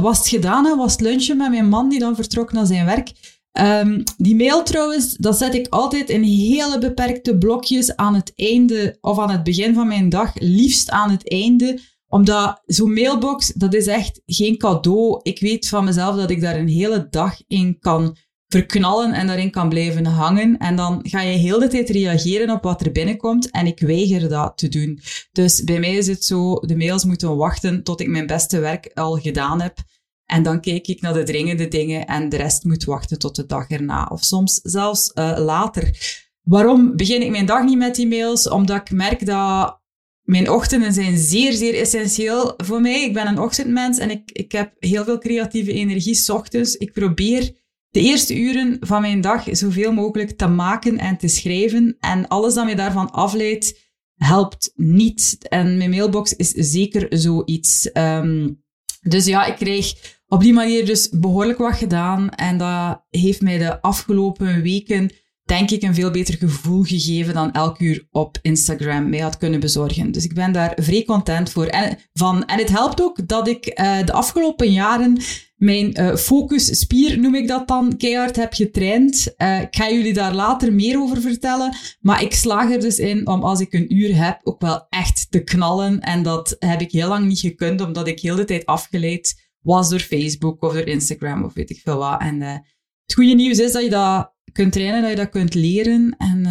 [0.00, 2.86] was het gedaan en was het lunchen met mijn man die dan vertrok naar zijn
[2.86, 3.12] werk.
[3.60, 8.96] Um, die mail trouwens, dat zet ik altijd in hele beperkte blokjes aan het einde
[9.00, 11.80] of aan het begin van mijn dag, liefst aan het einde.
[12.12, 15.20] Omdat zo'n mailbox, dat is echt geen cadeau.
[15.22, 18.16] Ik weet van mezelf dat ik daar een hele dag in kan
[18.48, 20.58] verknallen en daarin kan blijven hangen.
[20.58, 24.28] En dan ga je heel de tijd reageren op wat er binnenkomt en ik weiger
[24.28, 25.00] dat te doen.
[25.32, 28.90] Dus bij mij is het zo, de mails moeten wachten tot ik mijn beste werk
[28.94, 29.78] al gedaan heb.
[30.24, 33.46] En dan kijk ik naar de dringende dingen en de rest moet wachten tot de
[33.46, 34.08] dag erna.
[34.12, 35.96] Of soms zelfs uh, later.
[36.42, 38.48] Waarom begin ik mijn dag niet met e-mails?
[38.48, 39.80] Omdat ik merk dat
[40.22, 43.04] mijn ochtenden zijn zeer, zeer essentieel voor mij.
[43.04, 46.76] Ik ben een ochtendmens en ik, ik heb heel veel creatieve energie s ochtends.
[46.76, 51.96] Ik probeer de eerste uren van mijn dag zoveel mogelijk te maken en te schrijven.
[52.00, 53.80] En alles dat mij daarvan afleidt,
[54.16, 55.36] helpt niet.
[55.48, 57.90] En mijn mailbox is zeker zoiets.
[57.92, 58.62] Um,
[59.00, 59.94] dus ja, ik kreeg
[60.26, 62.30] op die manier dus behoorlijk wat gedaan.
[62.30, 65.10] En dat heeft mij de afgelopen weken,
[65.44, 69.60] denk ik, een veel beter gevoel gegeven dan elk uur op Instagram mij had kunnen
[69.60, 70.12] bezorgen.
[70.12, 71.66] Dus ik ben daar vrij content voor.
[71.66, 72.44] En, van.
[72.44, 75.20] en het helpt ook dat ik uh, de afgelopen jaren
[75.56, 79.34] mijn uh, focusspier, noem ik dat dan, keihard heb getraind.
[79.38, 81.76] Uh, ik ga jullie daar later meer over vertellen.
[82.00, 85.26] Maar ik slaag er dus in om als ik een uur heb, ook wel echt
[85.30, 86.00] te knallen.
[86.00, 89.88] En dat heb ik heel lang niet gekund, omdat ik heel de tijd afgeleid was
[89.88, 92.20] door Facebook of door Instagram of weet ik veel wat.
[92.20, 96.14] En het goede nieuws is dat je dat kunt trainen, dat je dat kunt leren.
[96.18, 96.46] En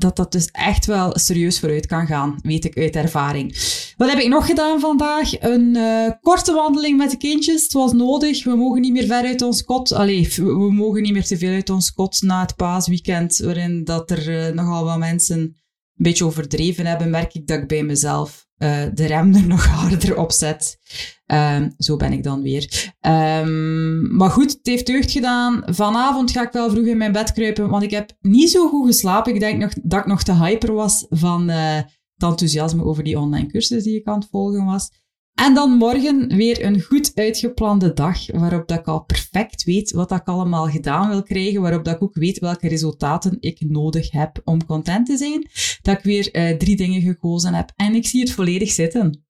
[0.00, 3.56] dat dat dus echt wel serieus vooruit kan gaan, weet ik uit ervaring.
[3.96, 5.40] Wat heb ik nog gedaan vandaag?
[5.40, 7.62] Een uh, korte wandeling met de kindjes.
[7.62, 8.44] Het was nodig.
[8.44, 9.92] We mogen niet meer ver uit ons kot.
[9.92, 14.10] Allee, we mogen niet meer te veel uit ons kot na het paasweekend, waarin dat
[14.10, 15.56] er uh, nogal wat mensen een
[15.94, 20.16] beetje overdreven hebben, merk ik dat ik bij mezelf uh, de rem er nog harder
[20.16, 20.78] op zet.
[21.26, 22.92] Um, zo ben ik dan weer.
[23.00, 25.62] Um, maar goed, het heeft deugd gedaan.
[25.66, 28.86] Vanavond ga ik wel vroeg in mijn bed kruipen, want ik heb niet zo goed
[28.86, 29.34] geslapen.
[29.34, 33.18] Ik denk nog, dat ik nog te hyper was van uh, het enthousiasme over die
[33.18, 34.90] online cursus die ik aan het volgen was.
[35.34, 40.10] En dan morgen weer een goed uitgeplande dag, waarop dat ik al perfect weet wat
[40.10, 44.40] ik allemaal gedaan wil krijgen, waarop dat ik ook weet welke resultaten ik nodig heb
[44.44, 45.48] om content te zijn.
[45.82, 49.24] Dat ik weer uh, drie dingen gekozen heb en ik zie het volledig zitten.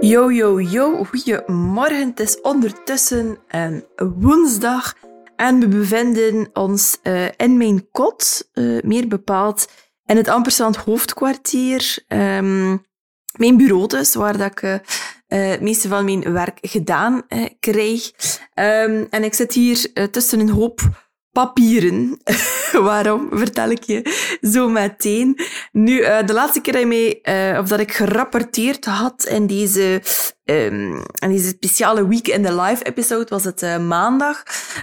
[0.00, 2.08] Yo, yo, yo, goedemorgen.
[2.08, 3.84] Het is ondertussen een
[4.16, 4.94] woensdag
[5.38, 9.68] en we bevinden ons uh, in mijn kot, uh, meer bepaald
[10.06, 11.98] in het Ampersand hoofdkwartier.
[12.08, 12.86] Um,
[13.36, 14.76] mijn bureau dus, waar dat ik uh,
[15.26, 17.22] het meeste van mijn werk gedaan
[17.60, 18.10] krijg.
[18.54, 21.07] Um, en ik zit hier tussen een hoop
[21.38, 22.18] papieren.
[22.88, 24.00] Waarom vertel ik je
[24.40, 25.38] zo meteen.
[25.72, 30.02] Nu, uh, de laatste keer dat, uh, of dat ik gerapporteerd had in deze,
[30.44, 34.42] um, in deze speciale Week in the Live episode, was het uh, maandag.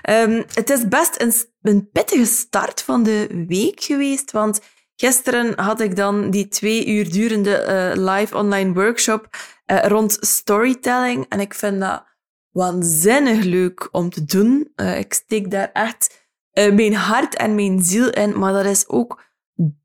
[0.10, 4.60] Um, het is best een, een pittige start van de week geweest, want
[4.96, 9.28] gisteren had ik dan die twee uur durende live online workshop
[9.65, 11.26] rond storytelling.
[11.30, 12.04] En ik vind dat
[12.52, 14.72] waanzinnig leuk om te doen.
[14.76, 16.25] ik steek daar echt
[16.56, 19.24] mijn hart en mijn ziel in, maar dat is ook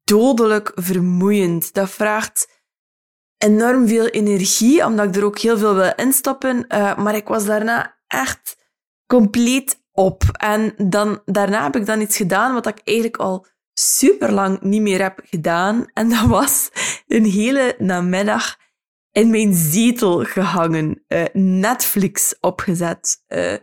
[0.04, 1.74] dodelijk vermoeiend.
[1.74, 2.62] Dat vraagt
[3.38, 6.64] enorm veel energie, omdat ik er ook heel veel wil instappen.
[6.68, 8.56] Uh, maar ik was daarna echt
[9.06, 10.22] compleet op.
[10.33, 14.83] En dan, daarna heb ik dan iets gedaan wat ik eigenlijk al super lang niet
[14.83, 15.87] meer heb gedaan.
[15.92, 16.70] En dat was
[17.06, 18.56] een hele namiddag
[19.12, 23.58] in mijn zetel gehangen, uh, Netflix opgezet, uh, uh,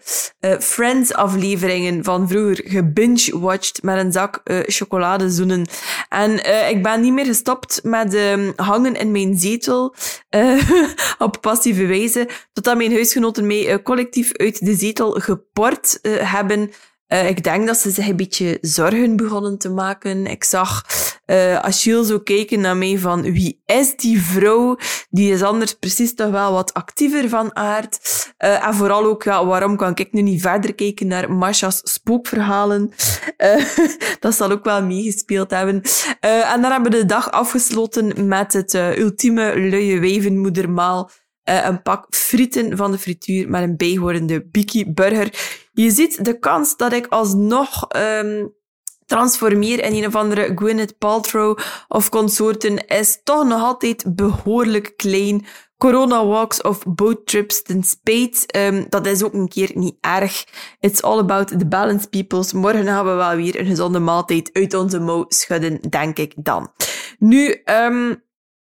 [0.60, 5.66] Friends-afleveringen van vroeger gebinge-watched met een zak chocoladezoenen.
[6.10, 6.32] En
[6.70, 9.96] ik ben niet meer gestopt met ehm, hangen in mijn zetel
[11.18, 16.72] op passieve wijze, totdat mijn huisgenoten mij collectief uit de zetel geport hebben
[17.08, 20.26] ik denk dat ze zich een beetje zorgen begonnen te maken.
[20.26, 20.86] Ik zag
[21.28, 24.78] uh, Achille zo kijken naar mij van wie is die vrouw?
[25.10, 28.00] Die is anders precies toch wel wat actiever van aard.
[28.40, 32.92] Uh, en vooral ook, ja, waarom kan ik nu niet verder kijken naar Masha's spookverhalen?
[34.20, 35.82] dat zal ook wel meegespeeld hebben.
[36.20, 41.10] en dan hebben we de dag afgesloten met het ultieme luie wijvenmoedermaal.
[41.44, 45.34] een pak frieten van de frituur met een bijhorende Biki burger.
[45.72, 48.56] Je ziet de kans dat ik alsnog um,
[49.08, 55.46] transformeer in een of andere Gwyneth Paltrow of consorten is toch nog altijd behoorlijk klein.
[55.78, 60.46] Corona walks of boat trips ten spade, um, dat is ook een keer niet erg.
[60.80, 62.54] It's all about the balance, peoples.
[62.54, 66.72] Morgen gaan we wel weer een gezonde maaltijd uit onze mouw schudden, denk ik dan.
[67.20, 68.24] Nu, um,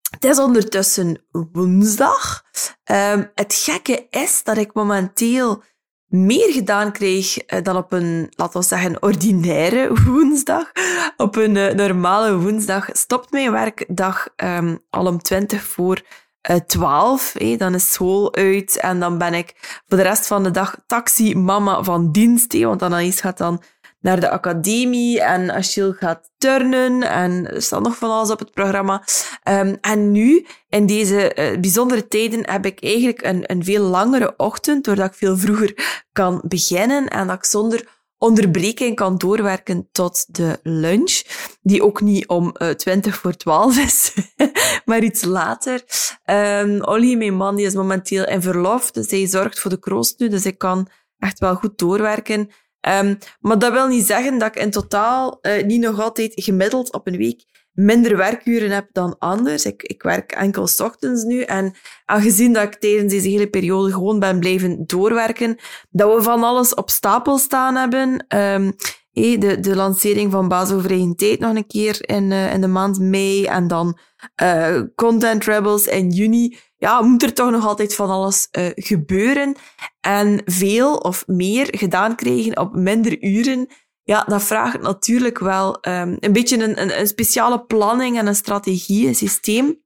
[0.10, 2.44] het is ondertussen woensdag.
[2.92, 5.64] Um, het gekke is dat ik momenteel
[6.08, 10.72] meer gedaan kreeg eh, dan op een, laten we zeggen, ordinaire woensdag.
[11.18, 16.02] Op een uh, normale woensdag stopt mijn werkdag um, al om 20 voor
[16.50, 17.34] uh, 12.
[17.38, 20.76] Hey, dan is school uit en dan ben ik voor de rest van de dag
[20.86, 22.60] taxi-mama van dienst.
[22.60, 23.62] Want Anaïs gaat dan
[24.08, 28.52] naar de academie en Achille gaat turnen en er staat nog van alles op het
[28.52, 29.04] programma.
[29.50, 34.34] Um, en nu, in deze uh, bijzondere tijden, heb ik eigenlijk een, een veel langere
[34.38, 40.36] ochtend, doordat ik veel vroeger kan beginnen en dat ik zonder onderbreking kan doorwerken tot
[40.36, 41.22] de lunch,
[41.62, 44.14] die ook niet om uh, eh, 20 voor 12 is,
[44.86, 45.84] maar iets later.
[46.26, 50.30] Um, mijn man, die is momenteel in verlof, dus hij zorgt voor de kroost nu,
[50.30, 52.50] dus ik kan echt wel goed doorwerken.
[52.88, 56.94] Um, maar dat wil niet zeggen dat ik in totaal uh, niet nog altijd gemiddeld
[56.94, 59.66] op een week minder werkuren heb dan anders.
[59.66, 61.42] Ik, ik werk enkel ochtends nu.
[61.42, 61.74] En
[62.06, 65.58] aangezien dat ik tijdens deze hele periode gewoon ben blijven doorwerken,
[65.90, 68.26] dat we van alles op stapel staan hebben.
[68.36, 68.76] Um,
[69.12, 73.46] de, de lancering van Basis Tijd nog een keer in, uh, in de maand mei.
[73.46, 73.98] En dan
[74.42, 79.56] uh, Content Rebels in juni ja, moet er toch nog altijd van alles uh, gebeuren.
[80.00, 83.68] En veel of meer gedaan krijgen op minder uren,
[84.04, 89.08] ja, dat vraagt natuurlijk wel um, een beetje een, een, speciale planning en een strategie,
[89.08, 89.82] een systeem.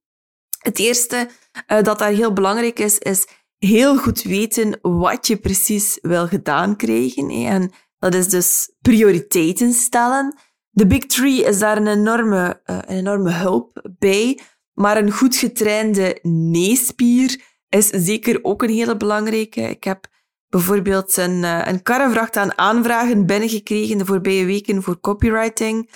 [0.58, 1.30] Het eerste
[1.67, 3.27] uh, dat daar heel belangrijk is, is
[3.58, 7.30] heel goed weten wat je precies wil gedaan krijgen.
[7.30, 10.36] En dat is dus prioriteiten stellen.
[10.69, 14.39] De Big Three is daar een enorme, uh, een enorme hulp bij.
[14.74, 19.62] Maar een goed getrainde neespier is zeker ook een hele belangrijke.
[19.62, 20.08] Ik heb
[20.50, 25.90] bijvoorbeeld een, uh, een karrevracht aan aanvragen binnengekregen de voorbije weken voor copywriting.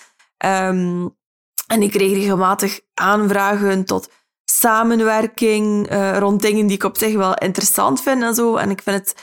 [0.46, 1.16] Um,
[1.68, 4.10] en ik kreeg regelmatig aanvragen tot
[4.46, 8.56] samenwerking uh, rond dingen die ik op zich wel interessant vind en zo.
[8.56, 9.16] En ik vind het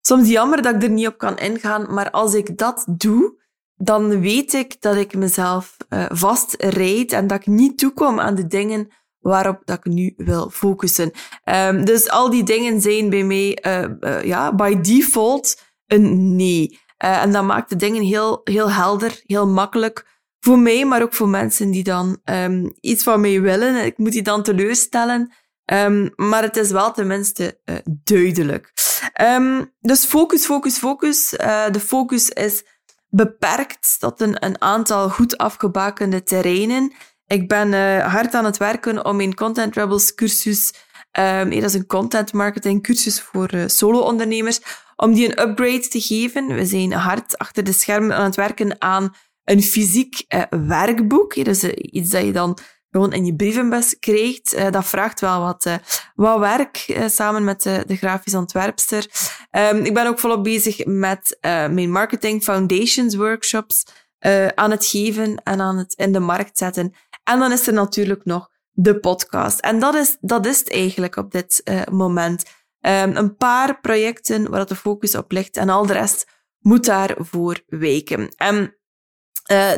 [0.00, 3.42] soms jammer dat ik er niet op kan ingaan, maar als ik dat doe,
[3.76, 8.46] dan weet ik dat ik mezelf uh, vastrijd en dat ik niet toekom aan de
[8.46, 11.10] dingen waarop dat ik nu wil focussen.
[11.44, 16.78] Um, dus al die dingen zijn bij mij uh, ja, by default een nee.
[16.96, 20.06] En dat maakt de dingen heel, heel helder, heel makkelijk
[20.40, 23.84] voor mij, maar ook voor mensen die dan um, iets van mij willen.
[23.84, 25.32] Ik moet die dan teleurstellen.
[25.72, 27.60] Um, maar het is wel tenminste
[28.04, 28.72] duidelijk.
[29.80, 31.30] dus focus, focus, focus.
[31.70, 32.64] de focus is
[33.14, 36.92] beperkt tot een, een aantal goed afgebakende terreinen.
[37.26, 40.74] Ik ben uh, hard aan het werken om mijn Content Rebels cursus,
[41.18, 44.60] um, dat is een content marketing cursus voor uh, solo-ondernemers,
[44.96, 46.46] om die een upgrade te geven.
[46.46, 51.34] We zijn hard achter de schermen aan het werken aan een fysiek uh, werkboek.
[51.34, 52.58] Is iets dat je dan
[52.94, 54.72] gewoon in je brievenbus krijgt.
[54.72, 55.66] dat vraagt wel wat,
[56.14, 59.06] wat werk samen met de, de grafisch ontwerpster.
[59.50, 63.84] Um, ik ben ook volop bezig met mijn Marketing Foundations workshops.
[64.54, 66.94] Aan het geven en aan het in de markt zetten.
[67.24, 69.60] En dan is er natuurlijk nog de podcast.
[69.60, 72.42] En dat is, dat is het eigenlijk op dit moment.
[72.80, 76.26] Um, een paar projecten waar de focus op ligt en al de rest
[76.58, 78.28] moet daarvoor wijken.
[78.36, 78.76] En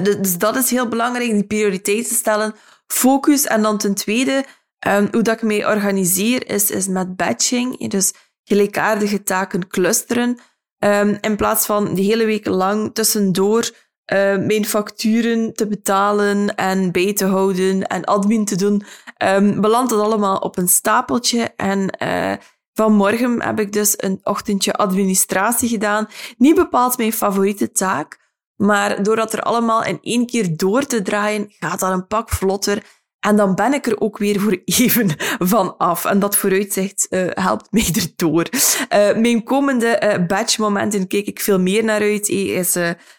[0.03, 2.55] dus dat is heel belangrijk, die prioriteiten stellen.
[2.87, 3.47] Focus.
[3.47, 4.45] En dan ten tweede,
[4.87, 7.89] um, hoe dat ik mij organiseer, is, is met batching.
[7.91, 8.13] Dus
[8.45, 10.39] gelijkaardige taken clusteren.
[10.79, 13.71] Um, in plaats van de hele week lang tussendoor
[14.13, 18.83] uh, mijn facturen te betalen en bij te houden en admin te doen,
[19.25, 21.53] um, belandt het allemaal op een stapeltje.
[21.57, 22.33] En uh,
[22.73, 26.09] vanmorgen heb ik dus een ochtendje administratie gedaan.
[26.39, 28.19] Niet bepaald mijn favoriete taak,
[28.57, 32.83] maar doordat er allemaal in één keer door te draaien, gaat dat een pak vlotter.
[33.21, 35.11] En dan ben ik er ook weer voor even
[35.55, 36.05] van af.
[36.05, 38.47] En dat vooruitzicht uh, helpt mij erdoor.
[38.53, 42.29] Uh, mijn komende uh, batchmomenten kijk ik veel meer naar uit.
[42.29, 42.75] Is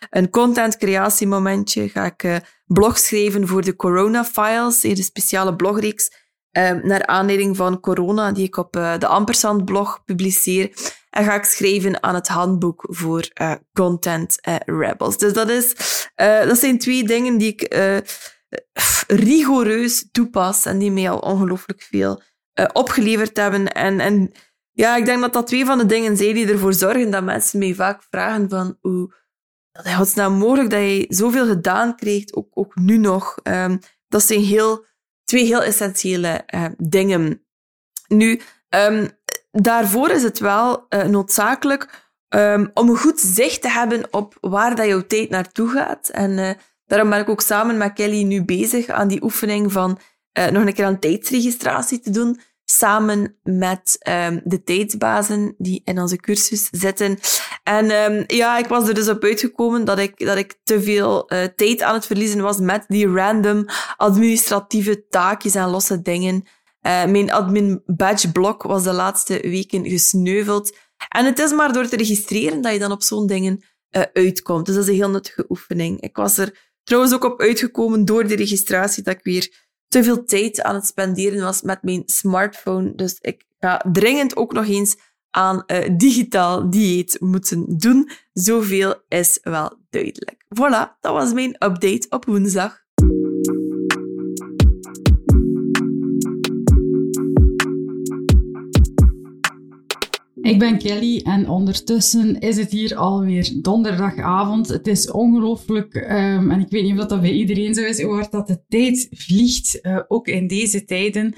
[0.09, 1.89] een content creatie momentje.
[1.89, 6.11] Ga ik blog schrijven voor de Corona Files, de speciale blogreeks.
[6.83, 10.71] naar aanleiding van corona, die ik op de Ampersand blog publiceer.
[11.17, 13.27] En ga ik schrijven aan het handboek voor
[13.73, 15.17] Content Rebels.
[15.17, 15.75] Dus dat, is,
[16.15, 17.75] dat zijn twee dingen die ik
[19.07, 22.21] rigoureus toepas en die mij al ongelooflijk veel
[22.73, 23.71] opgeleverd hebben.
[23.71, 24.31] En, en
[24.71, 27.59] ja, ik denk dat dat twee van de dingen zijn die ervoor zorgen dat mensen
[27.59, 29.15] mij vaak vragen van hoe
[29.71, 33.37] dat is nou mogelijk dat je zoveel gedaan krijgt, ook, ook nu nog.
[33.43, 34.85] Um, dat zijn heel,
[35.23, 36.45] twee heel essentiële
[36.77, 37.45] dingen.
[38.07, 39.16] Nu, um,
[39.61, 44.75] daarvoor is het wel uh, noodzakelijk um, om een goed zicht te hebben op waar
[44.75, 46.09] dat jouw tijd naartoe gaat.
[46.09, 49.99] En Daarom ben ik ook samen met Kelly nu bezig aan die oefening van
[50.39, 52.39] uh, nog een keer aan tijdsregistratie te doen.
[52.65, 57.19] Samen met um, de tijdsbazen die in onze cursus zitten.
[57.63, 61.29] En um, ja, ik was er dus op uitgekomen dat ik, dat ik te veel
[61.55, 63.65] tijd aan het verliezen was met die random
[63.97, 66.47] administratieve taakjes en losse dingen.
[66.87, 70.77] Uh, mijn admin badge blok was de laatste weken gesneuveld.
[71.09, 74.65] En het is maar door te registreren dat je dan op zo'n dingen uh, uitkomt.
[74.65, 76.01] Dus dat is een heel nuttige oefening.
[76.01, 80.23] Ik was er trouwens ook op uitgekomen door de registratie dat ik weer te veel
[80.23, 82.95] tijd aan het spenderen was met mijn smartphone.
[82.95, 84.95] Dus ik ga dringend ook nog eens
[85.29, 88.09] aan uh, digitaal dieet moeten doen.
[88.33, 90.45] Zoveel is wel duidelijk.
[90.55, 92.85] Voilà, dat was mijn update op woensdag.
[100.47, 104.67] Ik ben Kelly en ondertussen is het hier alweer donderdagavond.
[104.67, 108.27] Het is ongelooflijk, um, en ik weet niet of dat bij iedereen zo is, hoe
[108.29, 111.35] dat de tijd vliegt, uh, ook in deze tijden.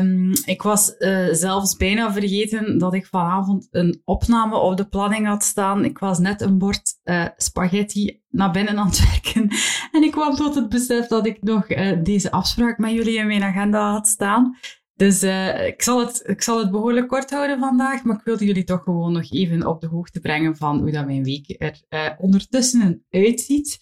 [0.00, 5.26] Um, ik was uh, zelfs bijna vergeten dat ik vanavond een opname op de planning
[5.26, 5.84] had staan.
[5.84, 9.48] Ik was net een bord uh, spaghetti naar binnen aan het werken.
[9.92, 11.66] En ik kwam tot het besef dat ik nog
[12.02, 14.56] deze afspraak met jullie in mijn agenda had staan.
[14.96, 18.44] Dus uh, ik, zal het, ik zal het behoorlijk kort houden vandaag, maar ik wilde
[18.44, 21.82] jullie toch gewoon nog even op de hoogte brengen van hoe dat mijn week er
[21.90, 23.78] uh, ondertussen uitziet.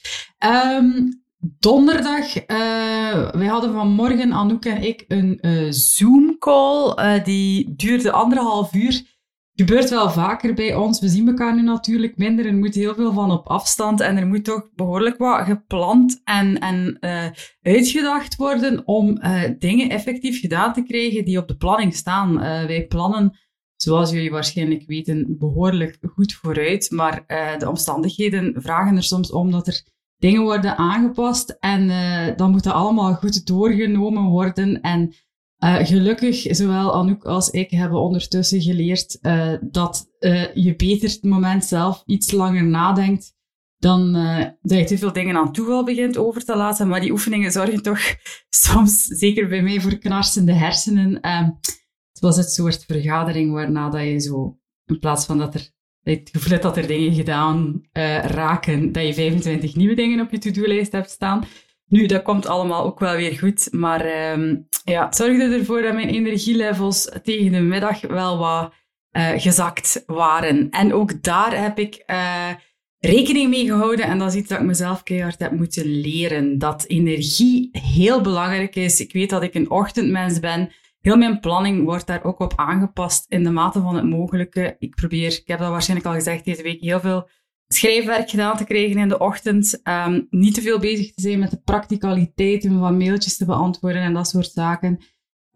[0.76, 5.38] Um, donderdag, uh, wij hadden vanmorgen, Anouk en ik, een
[5.72, 7.22] Zoom-call.
[7.22, 9.11] die duurde anderhalf uur
[9.55, 11.00] gebeurt wel vaker bij ons.
[11.00, 12.46] We zien elkaar nu natuurlijk minder.
[12.46, 14.00] Er moet heel veel van op afstand.
[14.00, 17.26] En er moet toch behoorlijk wat gepland en, en uh,
[17.62, 22.32] uitgedacht worden om uh, dingen effectief gedaan te krijgen die op de planning staan.
[22.32, 23.38] Uh, wij plannen,
[23.76, 26.90] zoals jullie waarschijnlijk weten, behoorlijk goed vooruit.
[26.90, 27.24] Maar
[27.59, 29.82] de omstandigheden vragen er soms om dat er
[30.16, 31.57] dingen worden aangepast.
[31.61, 31.86] En
[32.36, 34.80] dan moet dat allemaal goed doorgenomen worden.
[34.80, 35.14] En
[35.64, 41.22] uh, gelukkig, zowel Anouk als ik hebben ondertussen geleerd uh, dat uh, je beter het
[41.22, 43.34] moment zelf iets langer nadenkt
[43.78, 44.12] dan
[44.60, 46.88] dat je te veel dingen aan toeval begint over te laten.
[46.88, 48.00] Maar die oefeningen zorgen toch
[48.48, 51.18] soms, zeker bij mij, voor knarsende hersenen.
[52.12, 55.70] het was het soort vergadering waarna dat je zo, in plaats van dat er
[56.02, 57.82] het gevoel hebt dat er dingen gedaan
[58.22, 61.44] raken, dat je 25 nieuwe dingen op je to-do-lijst hebt staan.
[61.93, 65.95] Nu, dat komt allemaal ook wel weer goed, maar um, ja, het zorgde ervoor dat
[65.95, 68.72] mijn energielevels tegen de middag wel wat
[69.12, 70.70] uh, gezakt waren.
[70.70, 72.49] En ook daar heb ik uh,
[72.99, 76.59] rekening mee gehouden en dat is iets dat ik mezelf keihard heb moeten leren.
[76.59, 79.01] Dat energie heel belangrijk is.
[79.01, 80.72] Ik weet dat ik een ochtendmens ben.
[81.01, 84.76] Heel mijn planning wordt daar ook op aangepast in de mate van het mogelijke.
[84.78, 87.28] Ik probeer, ik heb dat waarschijnlijk al gezegd deze week, heel veel
[87.72, 89.80] schrijfwerk gedaan te krijgen in de ochtend.
[89.84, 94.14] Um, niet te veel bezig te zijn met de practicaliteiten van mailtjes te beantwoorden en
[94.14, 94.98] dat soort zaken.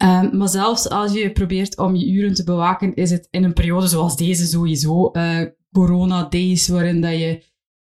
[0.02, 3.52] Um, maar zelfs als je probeert om je uren te bewaken, is het in een
[3.52, 5.40] periode zoals deze sowieso uh,
[5.72, 7.42] corona-days, waarin dat je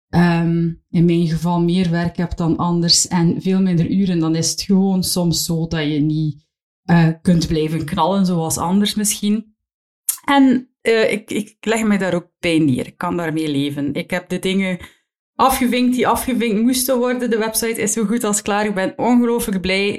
[0.09, 4.51] um, in mijn geval meer werk hebt dan anders en veel minder uren, dan is
[4.51, 6.45] het gewoon soms zo dat je niet
[6.86, 9.51] uh, kunt blijven knallen zoals anders misschien.
[10.26, 12.88] En uh, ik, ik leg me daar ook bij neer.
[12.88, 13.93] Ik kan daarmee leven.
[13.93, 14.80] Ik heb de dingen
[15.36, 17.30] afgevinkt die afgevinkt moesten worden.
[17.30, 18.65] De website is zo goed als klaar.
[18.65, 19.97] Ik ben ongelooflijk blij.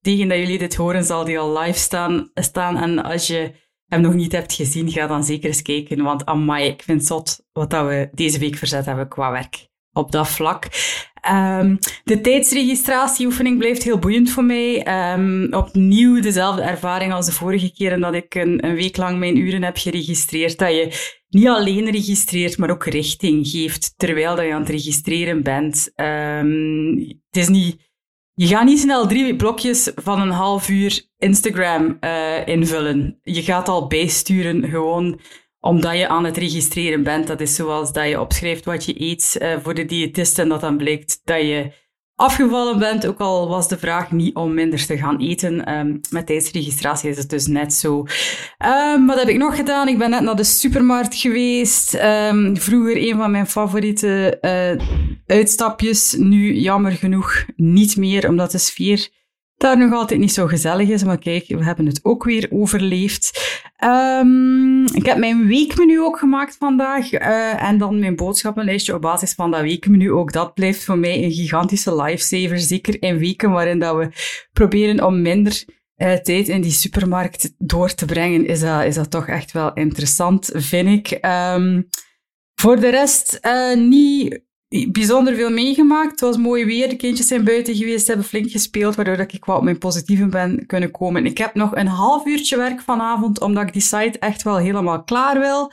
[0.00, 2.30] Tegen dat jullie dit horen, zal die al live staan.
[2.34, 2.76] staan.
[2.76, 3.52] En als je
[3.86, 6.02] hem nog niet hebt gezien, ga dan zeker eens kijken.
[6.02, 9.68] Want amai, ik vind het zot wat dat we deze week verzet hebben qua werk
[9.92, 10.66] op dat vlak.
[11.28, 14.86] Um, de tijdsregistratieoefening blijft heel boeiend voor mij.
[15.12, 19.36] Um, opnieuw dezelfde ervaring als de vorige keren dat ik een, een, week lang mijn
[19.36, 20.58] uren heb geregistreerd.
[20.58, 25.42] Dat je niet alleen registreert, maar ook richting geeft terwijl dat je aan het registreren
[25.42, 25.92] bent.
[25.96, 26.98] Um,
[27.30, 27.90] het is niet,
[28.34, 33.18] je gaat niet snel drie blokjes van een half uur Instagram uh, invullen.
[33.22, 35.20] Je gaat al bijsturen gewoon
[35.60, 37.26] omdat je aan het registreren bent.
[37.26, 40.60] Dat is zoals dat je opschrijft wat je eet uh, voor de diëtist en dat
[40.60, 41.72] dan blijkt dat je
[42.20, 45.78] afgevallen bent, ook al was de vraag niet om minder te gaan eten.
[45.78, 48.06] Um, met tijdsregistratie is het dus net zo.
[48.94, 49.88] Um, wat heb ik nog gedaan?
[49.88, 51.94] Ik ben net naar de supermarkt geweest.
[51.94, 54.86] Um, vroeger een van mijn favoriete uh,
[55.26, 56.14] uitstapjes.
[56.18, 59.08] Nu jammer genoeg niet meer, omdat de sfeer
[59.60, 61.04] daar nog altijd niet zo gezellig is.
[61.04, 63.58] Maar kijk, we hebben het ook weer overleefd.
[63.84, 67.12] Um, ik heb mijn weekmenu ook gemaakt vandaag.
[67.12, 70.12] Uh, en dan mijn boodschappenlijstje op basis van dat weekmenu.
[70.12, 72.58] Ook dat blijft voor mij een gigantische lifesaver.
[72.58, 74.08] Zeker in weken waarin dat we
[74.52, 75.64] proberen om minder
[75.96, 78.46] uh, tijd in die supermarkt door te brengen.
[78.46, 81.18] Is dat, is dat toch echt wel interessant, vind ik.
[81.54, 81.88] Um,
[82.54, 84.48] voor de rest, uh, niet
[84.92, 86.10] bijzonder veel meegemaakt.
[86.10, 86.88] Het was mooi weer.
[86.88, 90.66] De kindjes zijn buiten geweest, hebben flink gespeeld, waardoor ik wat op mijn positieven ben
[90.66, 91.26] kunnen komen.
[91.26, 95.04] Ik heb nog een half uurtje werk vanavond, omdat ik die site echt wel helemaal
[95.04, 95.70] klaar wil.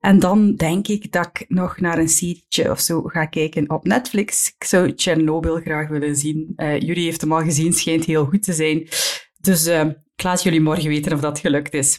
[0.00, 3.84] En dan denk ik dat ik nog naar een serietje of zo ga kijken op
[3.86, 4.54] Netflix.
[4.58, 6.52] Ik zou Chernobyl graag willen zien.
[6.56, 8.88] Uh, jullie heeft hem al gezien, schijnt heel goed te zijn.
[9.40, 9.80] Dus uh,
[10.16, 11.98] ik laat jullie morgen weten of dat gelukt is.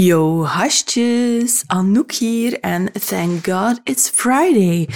[0.00, 4.88] Yo, hasjes, Anouk hier en thank God it's Friday.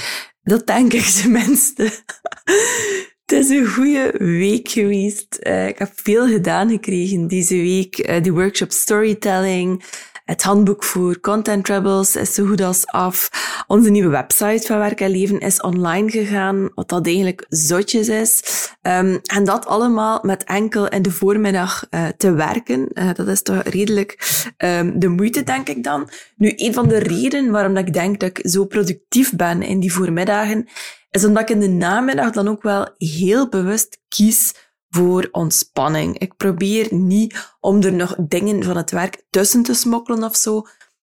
[0.42, 1.82] Dat denk ik tenminste.
[3.26, 5.38] Het is een goede week geweest.
[5.40, 8.08] Uh, ik heb veel gedaan gekregen deze week.
[8.08, 9.84] Uh, die workshop storytelling,
[10.24, 13.30] het handboek voor Content Troubles is zo goed als af.
[13.66, 18.42] Onze nieuwe website van Werk en Leven is online gegaan, wat dat eigenlijk zotjes is.
[18.86, 22.88] Um, en dat allemaal met enkel in de voormiddag uh, te werken.
[22.94, 26.08] Uh, dat is toch redelijk um, de moeite, denk ik dan.
[26.36, 29.80] Nu, een van de redenen waarom dat ik denk dat ik zo productief ben in
[29.80, 30.68] die voormiddagen,
[31.10, 34.54] is omdat ik in de namiddag dan ook wel heel bewust kies
[34.88, 36.18] voor ontspanning.
[36.18, 40.66] Ik probeer niet om er nog dingen van het werk tussen te smokkelen of zo.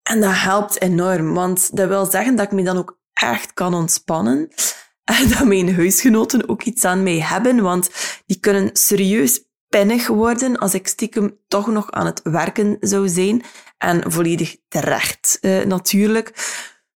[0.04, 3.74] En dat helpt enorm, want dat wil zeggen dat ik me dan ook echt kan
[3.74, 4.50] ontspannen.
[5.38, 7.90] Dat mijn huisgenoten ook iets aan mij hebben, want
[8.26, 13.44] die kunnen serieus pinnig worden als ik stiekem toch nog aan het werken zou zijn.
[13.78, 16.34] En volledig terecht, uh, natuurlijk.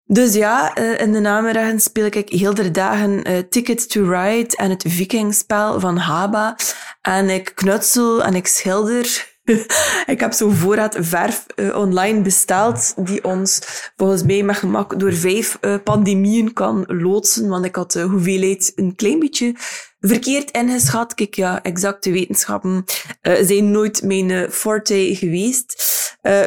[0.08, 4.56] Dus ja, eh, in de namiddagen speel ik heel de dagen uh, Ticket to Ride
[4.56, 6.56] en het Vikingspel van Haba.
[7.01, 9.35] En ik knutsel en ik schilder.
[10.14, 13.62] ik heb zo'n voorraad verf uh, online besteld die ons
[13.96, 17.48] volgens mij met gemak door vijf pandemieën kan loodsen.
[17.48, 19.56] Want ik had de hoeveelheid een klein beetje
[20.00, 21.14] verkeerd ingeschat.
[21.14, 22.84] Kijk, ja, exacte wetenschappen
[23.22, 25.84] zijn nooit mijn forte geweest.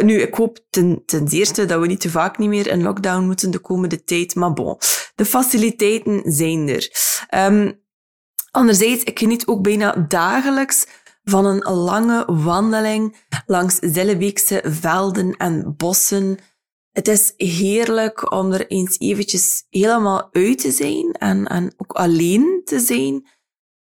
[0.03, 3.25] Nu, ik hoop ten, ten eerste dat we niet te vaak niet meer in lockdown
[3.25, 4.35] moeten de komende tijd.
[4.35, 4.79] Maar bon,
[5.15, 6.91] de faciliteiten zijn er.
[7.35, 7.81] Um,
[8.51, 10.87] anderzijds, ik geniet ook bijna dagelijks
[11.29, 13.17] van een lange wandeling
[13.47, 16.39] langs Zillebeekse velden en bossen.
[16.93, 22.61] Het is heerlijk om er eens eventjes helemaal uit te zijn en, en ook alleen
[22.65, 23.27] te zijn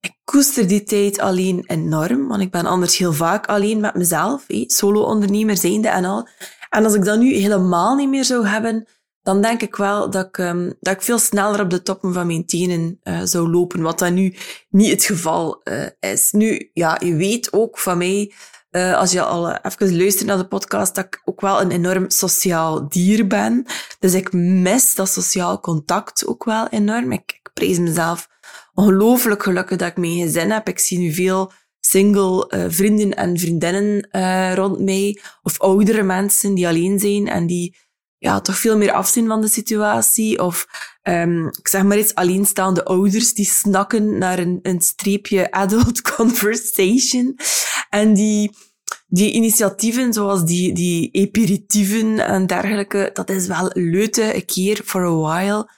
[0.04, 4.46] ik koester die tijd alleen enorm, want ik ben anders heel vaak alleen met mezelf,
[4.48, 6.28] solo-ondernemer zijnde en al.
[6.70, 8.88] En als ik dat nu helemaal niet meer zou hebben,
[9.24, 12.28] dan denk ik wel dat ik, um, dat ik veel sneller op de toppen van
[12.28, 14.36] mijn tenen uh, zou lopen, wat dat nu
[14.70, 16.32] niet het geval uh, is.
[16.32, 18.32] Nu, ja, je weet ook van mij,
[18.72, 22.10] uh, als je al even luistert naar de podcast, dat ik ook wel een enorm
[22.10, 23.66] sociaal dier ben.
[24.00, 27.12] Dus ik mis dat sociaal contact ook wel enorm.
[27.12, 28.28] Ik, ik prijs mezelf
[28.74, 30.68] ongelooflijk gelukkig dat ik mijn gezin heb.
[30.68, 35.20] Ik zie nu veel single uh, vrienden en vriendinnen uh, rond mij.
[35.44, 37.76] Of oudere mensen die alleen zijn en die
[38.24, 40.44] ja, toch veel meer afzien van de situatie.
[40.44, 40.68] Of
[41.04, 47.38] um, ik zeg maar iets, alleenstaande ouders die snakken naar een, een streepje adult conversation.
[47.90, 48.52] En die,
[49.08, 55.02] die initiatieven, zoals die, die aperitieven en dergelijke, dat is wel leute, een keer for
[55.02, 55.70] a while.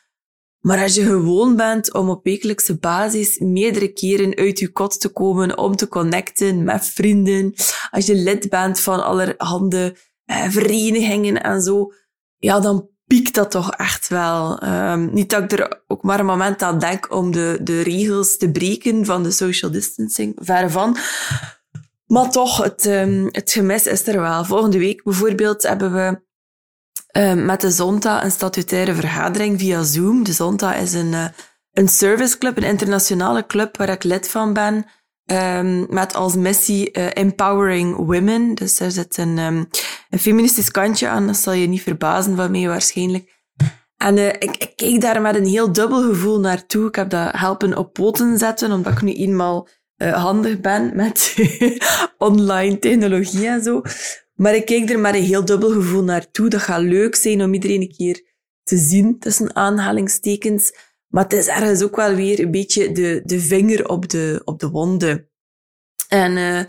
[0.59, 5.09] Maar als je gewoon bent om op wekelijkse basis meerdere keren uit je kot te
[5.09, 7.53] komen om te connecten met vrienden,
[7.91, 11.91] als je lid bent van allerhande eh, verenigingen en zo,
[12.45, 14.63] ja, dan piekt dat toch echt wel.
[14.63, 18.37] Um, niet dat ik er ook maar een moment aan denk om de, de regels
[18.37, 20.97] te breken van de social distancing, verre van.
[22.05, 24.45] Maar toch, het, um, het gemis is er wel.
[24.45, 26.21] Volgende week bijvoorbeeld hebben we
[27.19, 30.23] um, met de Zonta een statutaire vergadering via Zoom.
[30.23, 31.25] De Zonta is een, uh,
[31.71, 34.85] een serviceclub, een internationale club waar ik lid van ben.
[35.89, 38.55] Met als missie uh, Empowering Women.
[38.55, 39.67] Dus er zit een, um,
[40.09, 41.27] een feministisch kantje aan.
[41.27, 43.33] Dat zal je niet verbazen van mij waarschijnlijk.
[43.97, 46.87] En uh, ik, ik keek daar met een heel dubbel gevoel naartoe.
[46.87, 49.67] Ik heb dat helpen op poten zetten, omdat ik nu eenmaal
[49.97, 51.35] uh, handig ben met
[52.17, 53.81] online technologie en zo.
[54.33, 56.49] Maar ik keek er met een heel dubbel gevoel naartoe.
[56.49, 60.73] Dat gaat leuk zijn om iedereen een keer te zien, tussen aanhalingstekens.
[61.07, 64.59] Maar het is ergens ook wel weer een beetje de, de vinger op de, op
[64.59, 65.29] de wonden.
[66.07, 66.61] En uh,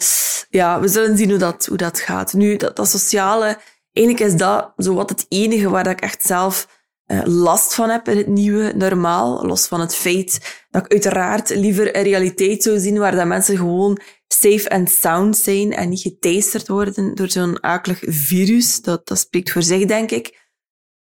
[0.51, 2.32] ja, we zullen zien hoe dat, hoe dat gaat.
[2.32, 3.59] Nu, dat, dat sociale,
[3.93, 6.68] eigenlijk is dat zo wat het enige waar ik echt zelf
[7.07, 9.47] uh, last van heb in het nieuwe normaal.
[9.47, 13.57] Los van het feit dat ik uiteraard liever een realiteit zou zien waar dat mensen
[13.57, 18.80] gewoon safe en sound zijn en niet geteisterd worden door zo'n akelig virus.
[18.80, 20.45] Dat, dat spreekt voor zich, denk ik.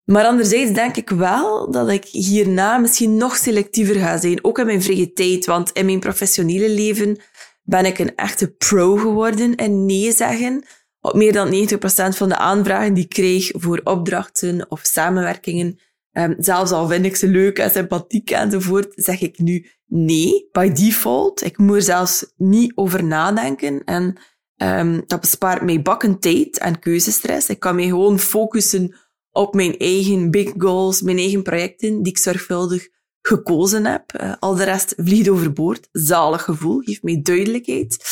[0.07, 4.67] Maar anderzijds denk ik wel dat ik hierna misschien nog selectiever ga zijn, ook in
[4.67, 5.47] mijn vrije tijd.
[5.47, 7.19] Want in mijn professionele leven
[7.63, 10.65] ben ik een echte pro geworden en nee zeggen.
[11.01, 15.79] Op meer dan 90% van de aanvragen die ik kreeg voor opdrachten of samenwerkingen,
[16.13, 20.73] um, zelfs al vind ik ze leuk en sympathiek enzovoort, zeg ik nu nee, by
[20.73, 21.45] default.
[21.45, 23.85] Ik moet er zelfs niet over nadenken.
[23.85, 24.17] En
[24.57, 27.49] um, dat bespaart mij bakken tijd en keuzestress.
[27.49, 28.95] Ik kan mij gewoon focussen
[29.37, 32.89] op mijn eigen big goals, mijn eigen projecten, die ik zorgvuldig
[33.21, 34.21] gekozen heb.
[34.21, 35.89] Uh, al de rest vliegt overboord.
[35.93, 38.05] Zalig gevoel, geeft mij duidelijkheid.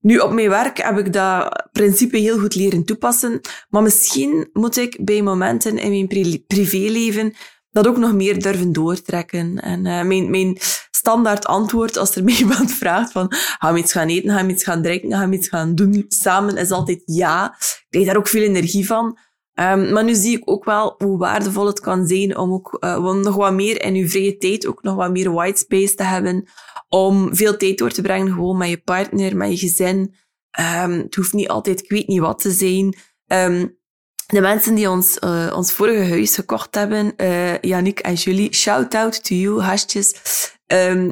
[0.00, 3.40] Nu, op mijn werk heb ik dat principe heel goed leren toepassen.
[3.68, 7.34] Maar misschien moet ik bij momenten in mijn privéleven
[7.70, 9.60] dat ook nog meer durven doortrekken.
[9.60, 10.58] En uh, mijn, mijn
[10.90, 13.26] standaard antwoord als er iemand vraagt van
[13.58, 16.04] gaan we iets gaan eten, gaan we iets gaan drinken, gaan we iets gaan doen
[16.08, 17.56] samen, is altijd ja.
[17.58, 19.18] Ik krijg daar ook veel energie van.
[19.60, 23.04] Um, maar nu zie ik ook wel hoe waardevol het kan zijn om ook uh,
[23.04, 26.02] om nog wat meer in uw vrije tijd ook nog wat meer white space te
[26.02, 26.48] hebben.
[26.88, 30.14] Om veel tijd door te brengen gewoon met je partner, met je gezin.
[30.84, 32.96] Um, het hoeft niet altijd, ik weet niet wat te zijn.
[33.26, 33.78] Um,
[34.26, 38.94] de mensen die ons, uh, ons vorige huis gekocht hebben, uh, Yannick en Julie, shout
[38.94, 40.14] out to you, hasjes.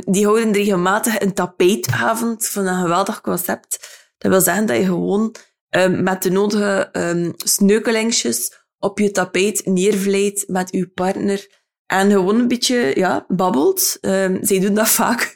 [0.04, 3.88] Die houden regelmatig een tapeetavond van een geweldig concept.
[4.18, 5.34] Dat wil zeggen dat je gewoon
[5.76, 12.40] um, met de nodige um, sneukelingsjes op je tapijt neervlijt met je partner en gewoon
[12.40, 13.98] een beetje ja, babbelt.
[14.00, 15.34] Um, zij doen dat vaak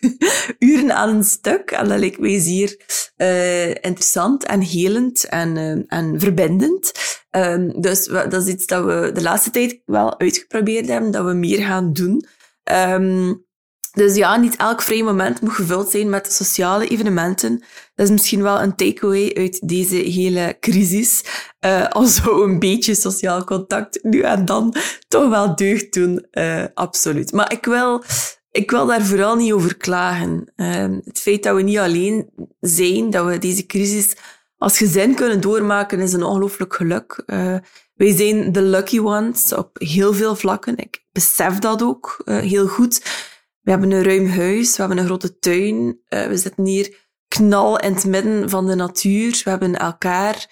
[0.59, 1.71] uren aan een stuk.
[1.71, 2.77] En dat lijkt mij zeer
[3.17, 6.93] uh, interessant en helend en, en verbindend.
[7.77, 11.59] Dus dat is iets dat we de laatste tijd wel uitgeprobeerd hebben, dat we meer
[11.59, 12.27] gaan doen.
[13.93, 17.59] Dus ja, niet elk vrij moment moet gevuld zijn met sociale evenementen.
[17.95, 21.25] Dat is misschien wel een takeaway uit deze hele crisis.
[21.61, 24.75] Uh, al zo een beetje sociaal contact nu en dan
[25.09, 26.27] toch wel deugd doen.
[26.33, 27.33] Uh, absoluut.
[27.33, 28.03] Maar ik wil,
[28.51, 30.53] ik wil daar vooral niet over klagen.
[30.57, 32.31] Uh, het feit dat we niet alleen
[32.61, 34.17] zijn, dat we deze crisis
[34.59, 37.23] als gezin kunnen doormaken, is een ongelooflijk geluk.
[37.27, 37.57] Uh,
[37.95, 40.77] wij zijn de lucky ones op heel veel vlakken.
[40.77, 43.03] Ik besef dat ook heel goed.
[43.69, 46.01] We hebben een ruim huis, we hebben een grote tuin.
[46.09, 46.97] Uh, we zitten hier
[47.29, 49.41] knal in het midden van de natuur.
[49.45, 50.47] We hebben elkaar.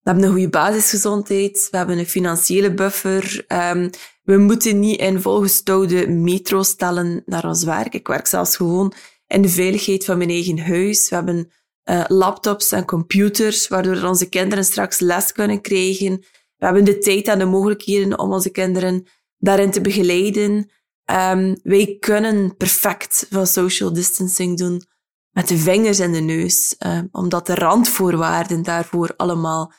[0.00, 1.68] We hebben een goede basisgezondheid.
[1.70, 3.44] We hebben een financiële buffer.
[3.72, 3.90] Um,
[4.22, 7.94] we moeten niet in volgestouwde metro stellen naar ons werk.
[7.94, 8.92] Ik werk zelfs gewoon
[9.26, 11.08] in de veiligheid van mijn eigen huis.
[11.08, 11.52] We hebben
[11.90, 16.18] uh, laptops en computers, waardoor onze kinderen straks les kunnen krijgen.
[16.56, 19.06] We hebben de tijd en de mogelijkheden om onze kinderen
[19.38, 20.70] daarin te begeleiden.
[21.10, 24.82] Um, wij kunnen perfect van social distancing doen
[25.30, 29.72] met de vingers in de neus, um, omdat de randvoorwaarden daarvoor allemaal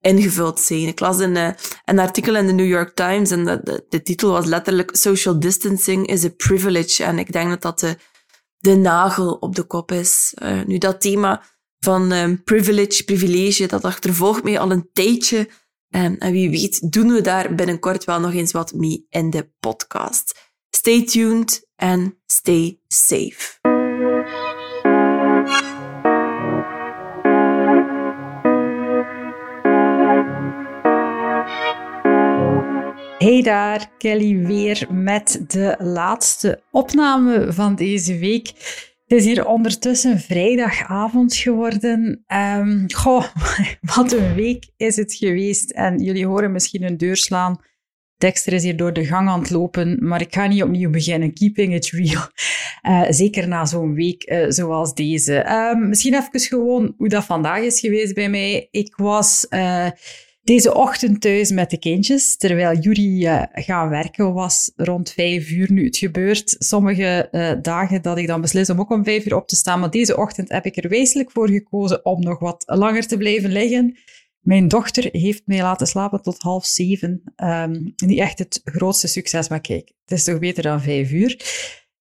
[0.00, 0.86] ingevuld zijn.
[0.86, 1.50] Ik las een, uh,
[1.84, 6.06] een artikel in de New York Times en de, de, titel was letterlijk Social distancing
[6.06, 7.04] is a privilege.
[7.04, 7.96] En ik denk dat dat
[8.58, 10.34] de, nagel op de kop is.
[10.42, 11.42] Uh, nu, dat thema
[11.78, 15.48] van um, privilege, privilege, dat achtervolgt mij al een tijdje.
[15.90, 20.45] en wie weet doen we daar binnenkort wel nog eens wat mee in de podcast.
[20.86, 23.58] Stay tuned and stay safe.
[33.18, 38.46] Hey daar, Kelly weer met de laatste opname van deze week.
[39.06, 42.24] Het is hier ondertussen vrijdagavond geworden.
[42.28, 43.24] Um, goh,
[43.94, 45.70] wat een week is het geweest.
[45.70, 47.60] En jullie horen misschien een deur slaan.
[48.18, 51.32] Dexter is hier door de gang aan het lopen, maar ik ga niet opnieuw beginnen.
[51.32, 52.28] Keeping it real.
[52.82, 55.50] Uh, zeker na zo'n week uh, zoals deze.
[55.50, 58.68] Um, misschien even gewoon hoe dat vandaag is geweest bij mij.
[58.70, 59.46] Ik was...
[59.50, 59.86] Uh,
[60.42, 65.84] deze ochtend thuis met de kindjes, terwijl Juri gaan werken was rond vijf uur nu
[65.84, 66.56] het gebeurt.
[66.58, 67.28] Sommige
[67.62, 70.16] dagen dat ik dan beslis om ook om vijf uur op te staan, maar deze
[70.16, 73.96] ochtend heb ik er wezenlijk voor gekozen om nog wat langer te blijven liggen.
[74.46, 77.22] Mijn dochter heeft mij laten slapen tot half zeven.
[77.36, 81.40] Um, niet echt het grootste succes, maar kijk, het is toch beter dan vijf uur.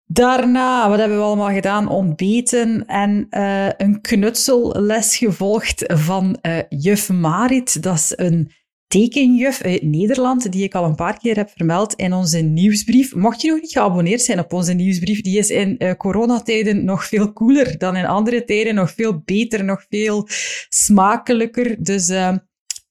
[0.06, 1.88] Daarna, wat hebben we allemaal gedaan?
[1.88, 7.84] Ontbeten en uh, een knutselles gevolgd van uh, juf Marit.
[7.84, 8.52] Dat is een
[8.96, 13.16] tekenjuf uit Nederland, die ik al een paar keer heb vermeld in onze nieuwsbrief.
[13.16, 17.06] Mocht je nog niet geabonneerd zijn op onze nieuwsbrief, die is in uh, coronatijden nog
[17.06, 20.28] veel cooler dan in andere tijden, nog veel beter, nog veel
[20.70, 21.84] smakelijker.
[21.84, 22.08] Dus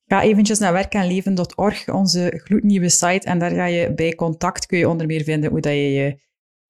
[0.06, 4.88] ga eventjes naar werkenleven.org, onze gloednieuwe site, en daar ga je bij contact, kun je
[4.88, 6.18] onder meer vinden hoe dat je je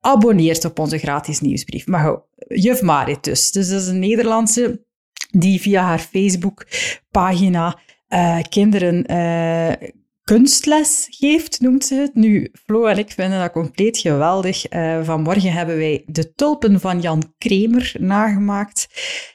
[0.00, 1.86] abonneert op onze gratis nieuwsbrief.
[1.86, 3.50] Maar juf Marit dus.
[3.52, 4.84] Dus dat is een Nederlandse
[5.30, 7.78] die via haar Facebook-pagina
[8.14, 9.88] uh, kinderen uh,
[10.22, 12.14] kunstles geeft, noemt ze het.
[12.14, 14.72] Nu, Flo en ik vinden dat compleet geweldig.
[14.72, 18.86] Uh, vanmorgen hebben wij de tulpen van Jan Kremer nagemaakt.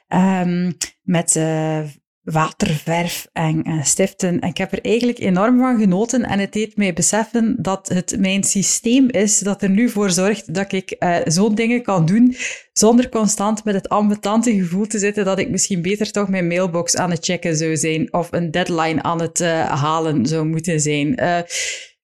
[0.07, 1.39] Um, met
[2.31, 4.39] waterverf en, en, stiften.
[4.39, 8.15] En ik heb er eigenlijk enorm van genoten en het deed mij beseffen dat het
[8.19, 12.35] mijn systeem is dat er nu voor zorgt dat ik uh, zo'n dingen kan doen
[12.73, 16.95] zonder constant met het ambetante gevoel te zitten dat ik misschien beter toch mijn mailbox
[16.95, 21.21] aan het checken zou zijn of een deadline aan het uh, halen zou moeten zijn.
[21.21, 21.39] Uh,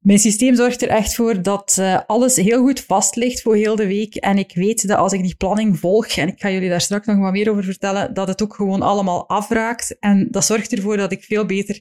[0.06, 3.76] mijn systeem zorgt er echt voor dat uh, alles heel goed vast ligt voor heel
[3.76, 4.16] de week.
[4.16, 7.08] En ik weet dat als ik die planning volg, en ik ga jullie daar straks
[7.08, 10.00] nog wat meer over vertellen, dat het ook gewoon allemaal afraakt.
[10.00, 11.80] En dat zorgt ervoor dat ik veel beter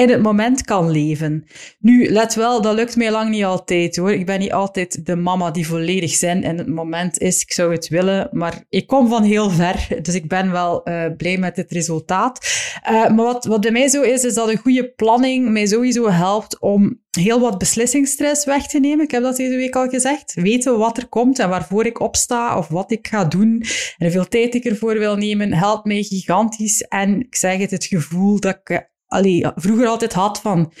[0.00, 1.44] in het moment kan leven.
[1.78, 4.12] Nu, let wel, dat lukt mij lang niet altijd hoor.
[4.12, 7.42] Ik ben niet altijd de mama die volledig zen in het moment is.
[7.42, 9.88] Ik zou het willen, maar ik kom van heel ver.
[10.02, 12.46] Dus ik ben wel uh, blij met het resultaat.
[12.90, 16.10] Uh, maar wat, wat bij mij zo is, is dat een goede planning mij sowieso
[16.10, 19.04] helpt om heel wat beslissingsstress weg te nemen.
[19.04, 20.34] Ik heb dat deze week al gezegd.
[20.34, 23.62] Weten wat er komt en waarvoor ik opsta of wat ik ga doen
[23.98, 26.82] en hoeveel tijd ik ervoor wil nemen, helpt mij gigantisch.
[26.82, 30.72] En ik zeg het, het gevoel dat ik allee, vroeger altijd had van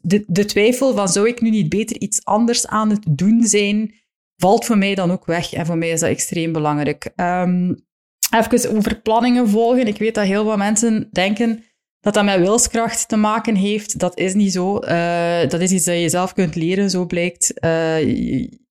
[0.00, 3.94] de, de twijfel van zou ik nu niet beter iets anders aan het doen zijn,
[4.36, 5.52] valt voor mij dan ook weg.
[5.52, 7.10] En voor mij is dat extreem belangrijk.
[7.16, 7.88] Um,
[8.30, 9.86] even over planningen volgen.
[9.86, 11.64] Ik weet dat heel veel mensen denken
[12.00, 13.98] dat dat met wilskracht te maken heeft.
[13.98, 14.78] Dat is niet zo.
[14.84, 17.52] Uh, dat is iets dat je zelf kunt leren, zo blijkt.
[17.64, 17.98] Uh,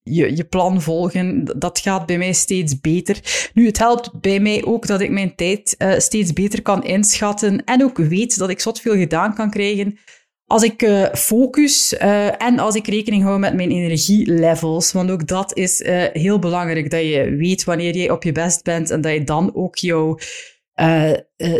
[0.02, 3.48] je, je plan volgen, dat gaat bij mij steeds beter.
[3.54, 7.64] Nu, het helpt bij mij ook dat ik mijn tijd uh, steeds beter kan inschatten
[7.64, 9.98] en ook weet dat ik zot veel gedaan kan krijgen
[10.46, 11.96] als ik focus
[12.38, 14.92] en als ik rekening hou met mijn energielevels.
[14.92, 18.90] Want ook dat is heel belangrijk, dat je weet wanneer je op je best bent
[18.90, 20.18] en dat je dan ook jouw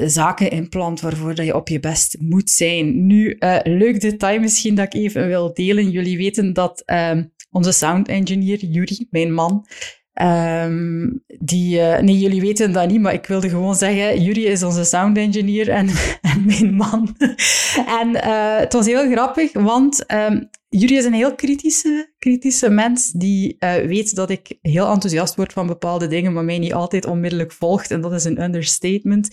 [0.06, 3.06] zaken inplant waarvoor dat je op je best moet zijn.
[3.06, 5.90] Nu, leuk detail misschien dat ik even wil delen.
[5.90, 9.66] Jullie weten dat ehm, onze sound engineer, Yuri, mijn man.
[10.14, 14.62] Um, die, uh, nee, jullie weten dat niet, maar ik wilde gewoon zeggen, Yuri is
[14.62, 15.88] onze sound engineer en,
[16.46, 17.16] mijn man.
[18.00, 23.10] en uh, het was heel grappig, want um, Yuri is een heel kritische, kritische mens
[23.12, 27.06] die uh, weet dat ik heel enthousiast word van bepaalde dingen, maar mij niet altijd
[27.06, 27.90] onmiddellijk volgt.
[27.90, 29.28] En dat is een understatement.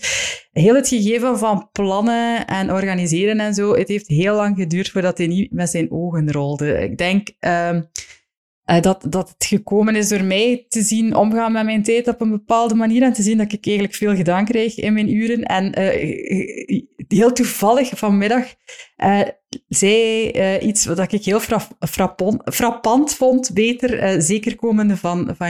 [0.52, 5.18] Heel het gegeven van plannen en organiseren en zo, het heeft heel lang geduurd voordat
[5.18, 6.82] hij niet met zijn ogen rolde.
[6.82, 7.28] Ik denk...
[7.40, 7.78] Uh,
[8.70, 12.20] uh, dat, dat het gekomen is door mij te zien omgaan met mijn tijd op
[12.20, 15.42] een bepaalde manier en te zien dat ik eigenlijk veel gedaan krijg in mijn uren.
[15.42, 18.54] En uh, heel toevallig vanmiddag
[19.04, 19.20] uh,
[19.68, 21.66] zei iets wat ik heel fra
[22.44, 25.46] frappant, vond, beter, zeker komende van, van.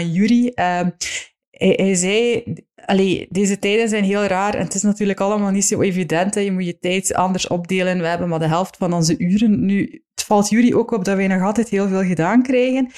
[1.50, 2.44] Hij, hij, zei,
[2.84, 6.34] allee, deze tijden zijn heel raar en het is natuurlijk allemaal niet zo evident.
[6.34, 6.40] Hè.
[6.40, 8.00] Je moet je tijd anders opdelen.
[8.00, 9.64] We hebben maar de helft van onze uren.
[9.64, 12.90] Nu, het valt jullie ook op dat wij nog altijd heel veel gedaan krijgen.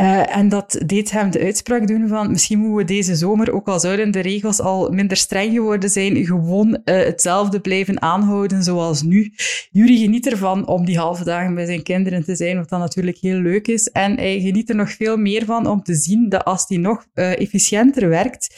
[0.00, 3.68] Uh, en dat deed hem de uitspraak doen van misschien moeten we deze zomer, ook
[3.68, 9.02] al zouden de regels al minder streng geworden zijn, gewoon uh, hetzelfde blijven aanhouden zoals
[9.02, 9.32] nu.
[9.70, 13.18] Jury geniet ervan om die halve dagen bij zijn kinderen te zijn, wat dan natuurlijk
[13.18, 13.88] heel leuk is.
[13.88, 17.06] En hij geniet er nog veel meer van om te zien dat als hij nog
[17.14, 18.54] efficiënter werkt,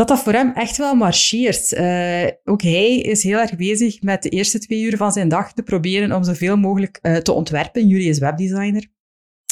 [0.00, 1.72] dat dat voor hem echt wel marcheert.
[1.72, 5.52] Uh, ook hij is heel erg bezig met de eerste twee uur van zijn dag
[5.52, 7.86] te proberen om zoveel mogelijk uh, te ontwerpen.
[7.86, 8.86] Jury is webdesigner.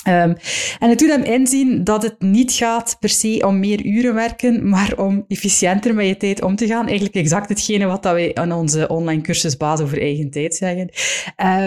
[0.08, 0.36] Um,
[0.78, 4.68] en het doet hem inzien dat het niet gaat per se om meer uren werken,
[4.68, 6.86] maar om efficiënter met je tijd om te gaan.
[6.86, 10.90] Eigenlijk exact hetgene wat dat wij aan onze online cursus Baas over eigen tijd zeggen.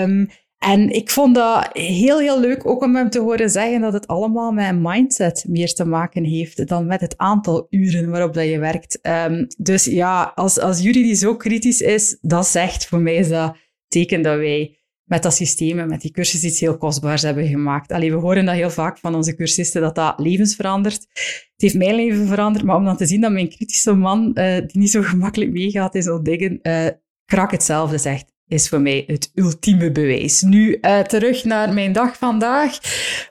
[0.02, 0.30] Um,
[0.66, 4.08] en ik vond dat heel, heel leuk ook om hem te horen zeggen dat het
[4.08, 8.46] allemaal met een mindset meer te maken heeft dan met het aantal uren waarop dat
[8.46, 9.00] je werkt.
[9.02, 13.30] Um, dus ja, als, als jullie die zo kritisch is, dat zegt voor mij is
[13.30, 13.56] dat
[13.88, 17.92] teken dat wij met dat systeem en met die cursus iets heel kostbaars hebben gemaakt.
[17.92, 21.02] Allee, we horen dat heel vaak van onze cursisten, dat dat levens verandert.
[21.04, 24.58] Het heeft mijn leven veranderd, maar om dan te zien dat mijn kritische man, uh,
[24.58, 26.88] die niet zo gemakkelijk meegaat in zo'n dingen, uh,
[27.26, 30.42] krak hetzelfde zegt is voor mij het ultieme bewijs.
[30.42, 32.78] Nu uh, terug naar mijn dag vandaag.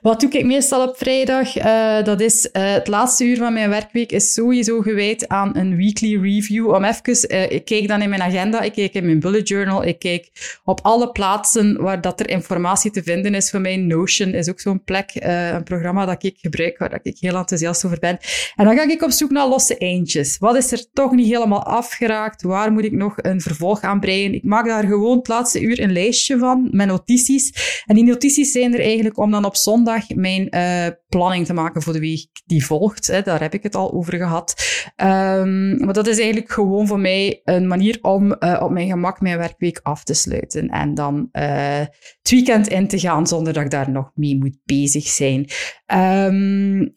[0.01, 1.57] Wat doe ik meestal op vrijdag?
[1.57, 5.75] Uh, dat is uh, het laatste uur van mijn werkweek is sowieso gewijd aan een
[5.75, 6.69] weekly review.
[6.69, 9.99] Om even, ik kijk dan in mijn agenda, ik kijk in mijn bullet journal, ik
[9.99, 10.29] kijk
[10.63, 13.49] op alle plaatsen waar dat er informatie te vinden is.
[13.49, 17.35] Voor mij Notion is ook zo'n plek, een programma dat ik gebruik, waar ik heel
[17.35, 18.17] enthousiast over ben.
[18.55, 20.37] En dan ga ik op zoek naar losse eindjes.
[20.37, 22.41] Wat is er toch niet helemaal afgeraakt?
[22.41, 24.33] Waar moet ik nog een vervolg aan breien?
[24.33, 27.81] Ik maak daar gewoon het laatste uur een lijstje van met notities.
[27.85, 31.81] En die notities zijn er eigenlijk om dan op zondag mijn uh, planning te maken
[31.81, 33.07] voor de week die volgt.
[33.07, 33.21] Hè.
[33.21, 34.53] Daar heb ik het al over gehad.
[34.95, 39.21] Um, maar dat is eigenlijk gewoon voor mij een manier om uh, op mijn gemak
[39.21, 40.67] mijn werkweek af te sluiten.
[40.67, 41.79] En dan uh,
[42.21, 45.49] het weekend in te gaan zonder dat ik daar nog mee moet bezig zijn.
[45.93, 46.93] Um,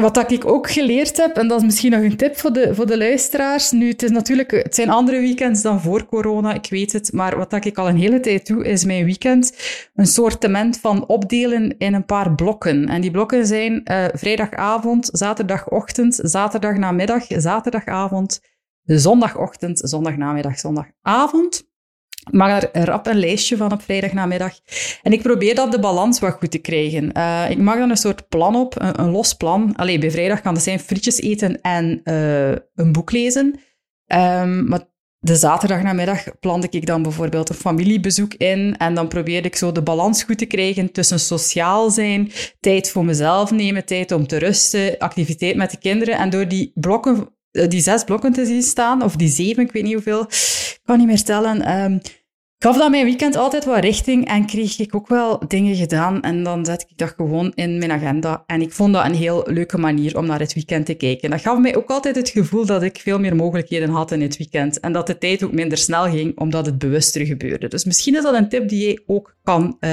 [0.00, 2.86] wat ik ook geleerd heb, en dat is misschien nog een tip voor de, voor
[2.86, 3.70] de luisteraars.
[3.70, 7.12] Nu, het, is natuurlijk, het zijn andere weekends dan voor corona, ik weet het.
[7.12, 9.56] Maar wat ik al een hele tijd doe, is mijn weekend
[9.94, 12.86] een sortiment van opdelen in een paar blokken.
[12.86, 18.40] En die blokken zijn uh, vrijdagavond, zaterdagochtend, zaterdagnamiddag, zaterdagavond,
[18.84, 21.67] zondagochtend, zondagnamiddag, zondagavond
[22.30, 24.52] maak er rap een lijstje van op vrijdagnamiddag.
[25.02, 27.10] En ik probeer dat de balans wat goed te krijgen.
[27.16, 29.72] Uh, ik maak dan een soort plan op, een, een, los plan.
[29.76, 33.60] Allee, bij vrijdag kan het zijn frietjes eten en uh, een boek lezen.
[34.06, 34.80] Um, maar
[35.20, 38.76] de zaterdagnamiddag plande ik dan bijvoorbeeld een familiebezoek in.
[38.78, 43.04] En dan probeerde ik zo de balans goed te krijgen tussen sociaal zijn, tijd voor
[43.04, 46.18] mezelf nemen, tijd om te rusten, activiteit met de kinderen.
[46.18, 49.72] En door die blokken eh, die zes blokken te zien staan, of die zeven, ik
[49.72, 51.82] weet niet hoeveel, ik kan niet meer tellen.
[51.82, 52.00] Um,
[52.60, 56.22] gaf dat mijn weekend altijd wat richting en kreeg ik ook wel dingen gedaan.
[56.22, 58.44] En dan zet ik dat gewoon in mijn agenda.
[58.46, 61.30] En ik vond dat een heel leuke manier om naar het weekend te kijken.
[61.30, 64.36] Dat gaf mij ook altijd het gevoel dat ik veel meer mogelijkheden had in het
[64.36, 64.80] weekend.
[64.80, 67.68] En dat de tijd ook minder snel ging, omdat het bewuster gebeurde.
[67.68, 69.90] Dus misschien is dat een tip die je ook kan uh,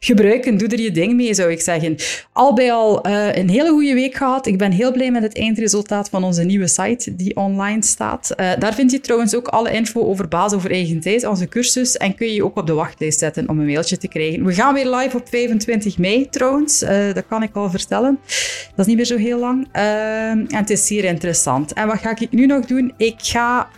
[0.00, 0.56] gebruiken.
[0.56, 1.96] Doe er je ding mee, zou ik zeggen.
[2.32, 4.46] Al bij al uh, een hele goede week gehad.
[4.46, 8.34] Ik ben heel blij met het eindresultaat van onze nieuwe site die online staat.
[8.36, 11.91] Uh, daar vind je trouwens ook alle info over baas over eigen tijd, onze cursus.
[11.96, 14.44] En kun je je ook op de wachtlijst zetten om een mailtje te krijgen.
[14.44, 16.78] We gaan weer live op 25 mei trouwens.
[17.14, 18.18] dat kan ik al vertellen.
[18.68, 19.68] Dat is niet meer zo heel lang.
[19.72, 21.72] en het is zeer interessant.
[21.72, 22.92] En wat ga ik nu nog doen?
[22.96, 23.68] Ik ga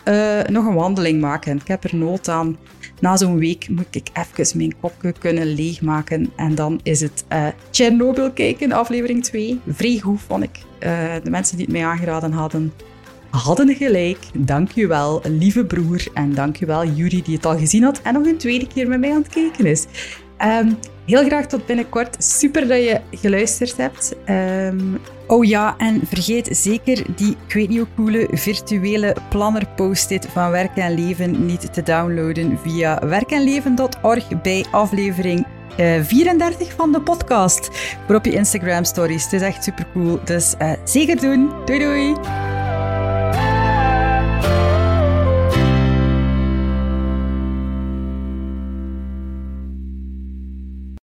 [0.49, 1.55] nog een wandeling maken.
[1.55, 2.57] Ik heb er nood aan.
[2.99, 6.31] Na zo'n week moet ik even mijn kopje kunnen leegmaken.
[6.35, 9.59] En dan is het uh, Chernobyl kijken, aflevering 2.
[9.67, 10.59] Vrij goed, vond ik.
[11.23, 12.73] De mensen die het mij aangeraden hadden,
[13.35, 14.17] hadden gelijk.
[14.33, 16.07] Dank je wel, lieve broer.
[16.13, 18.87] En dank je wel, Jury, die het al gezien had en nog een tweede keer
[18.87, 19.85] met mij aan het kijken is.
[20.43, 22.23] Um, heel graag tot binnenkort.
[22.23, 24.15] Super dat je geluisterd hebt.
[24.29, 30.27] Um, Oh ja, en vergeet zeker die, ik weet niet hoe coole, virtuele planner post-it
[30.31, 35.45] van Werk en Leven niet te downloaden via werkenleven.org bij aflevering
[35.77, 37.69] 34 eh, van de podcast.
[38.05, 39.23] Voor op je Instagram stories.
[39.23, 40.19] Het is echt super cool.
[40.23, 41.51] Dus uh, zeker doen.
[41.65, 42.44] Doei doei!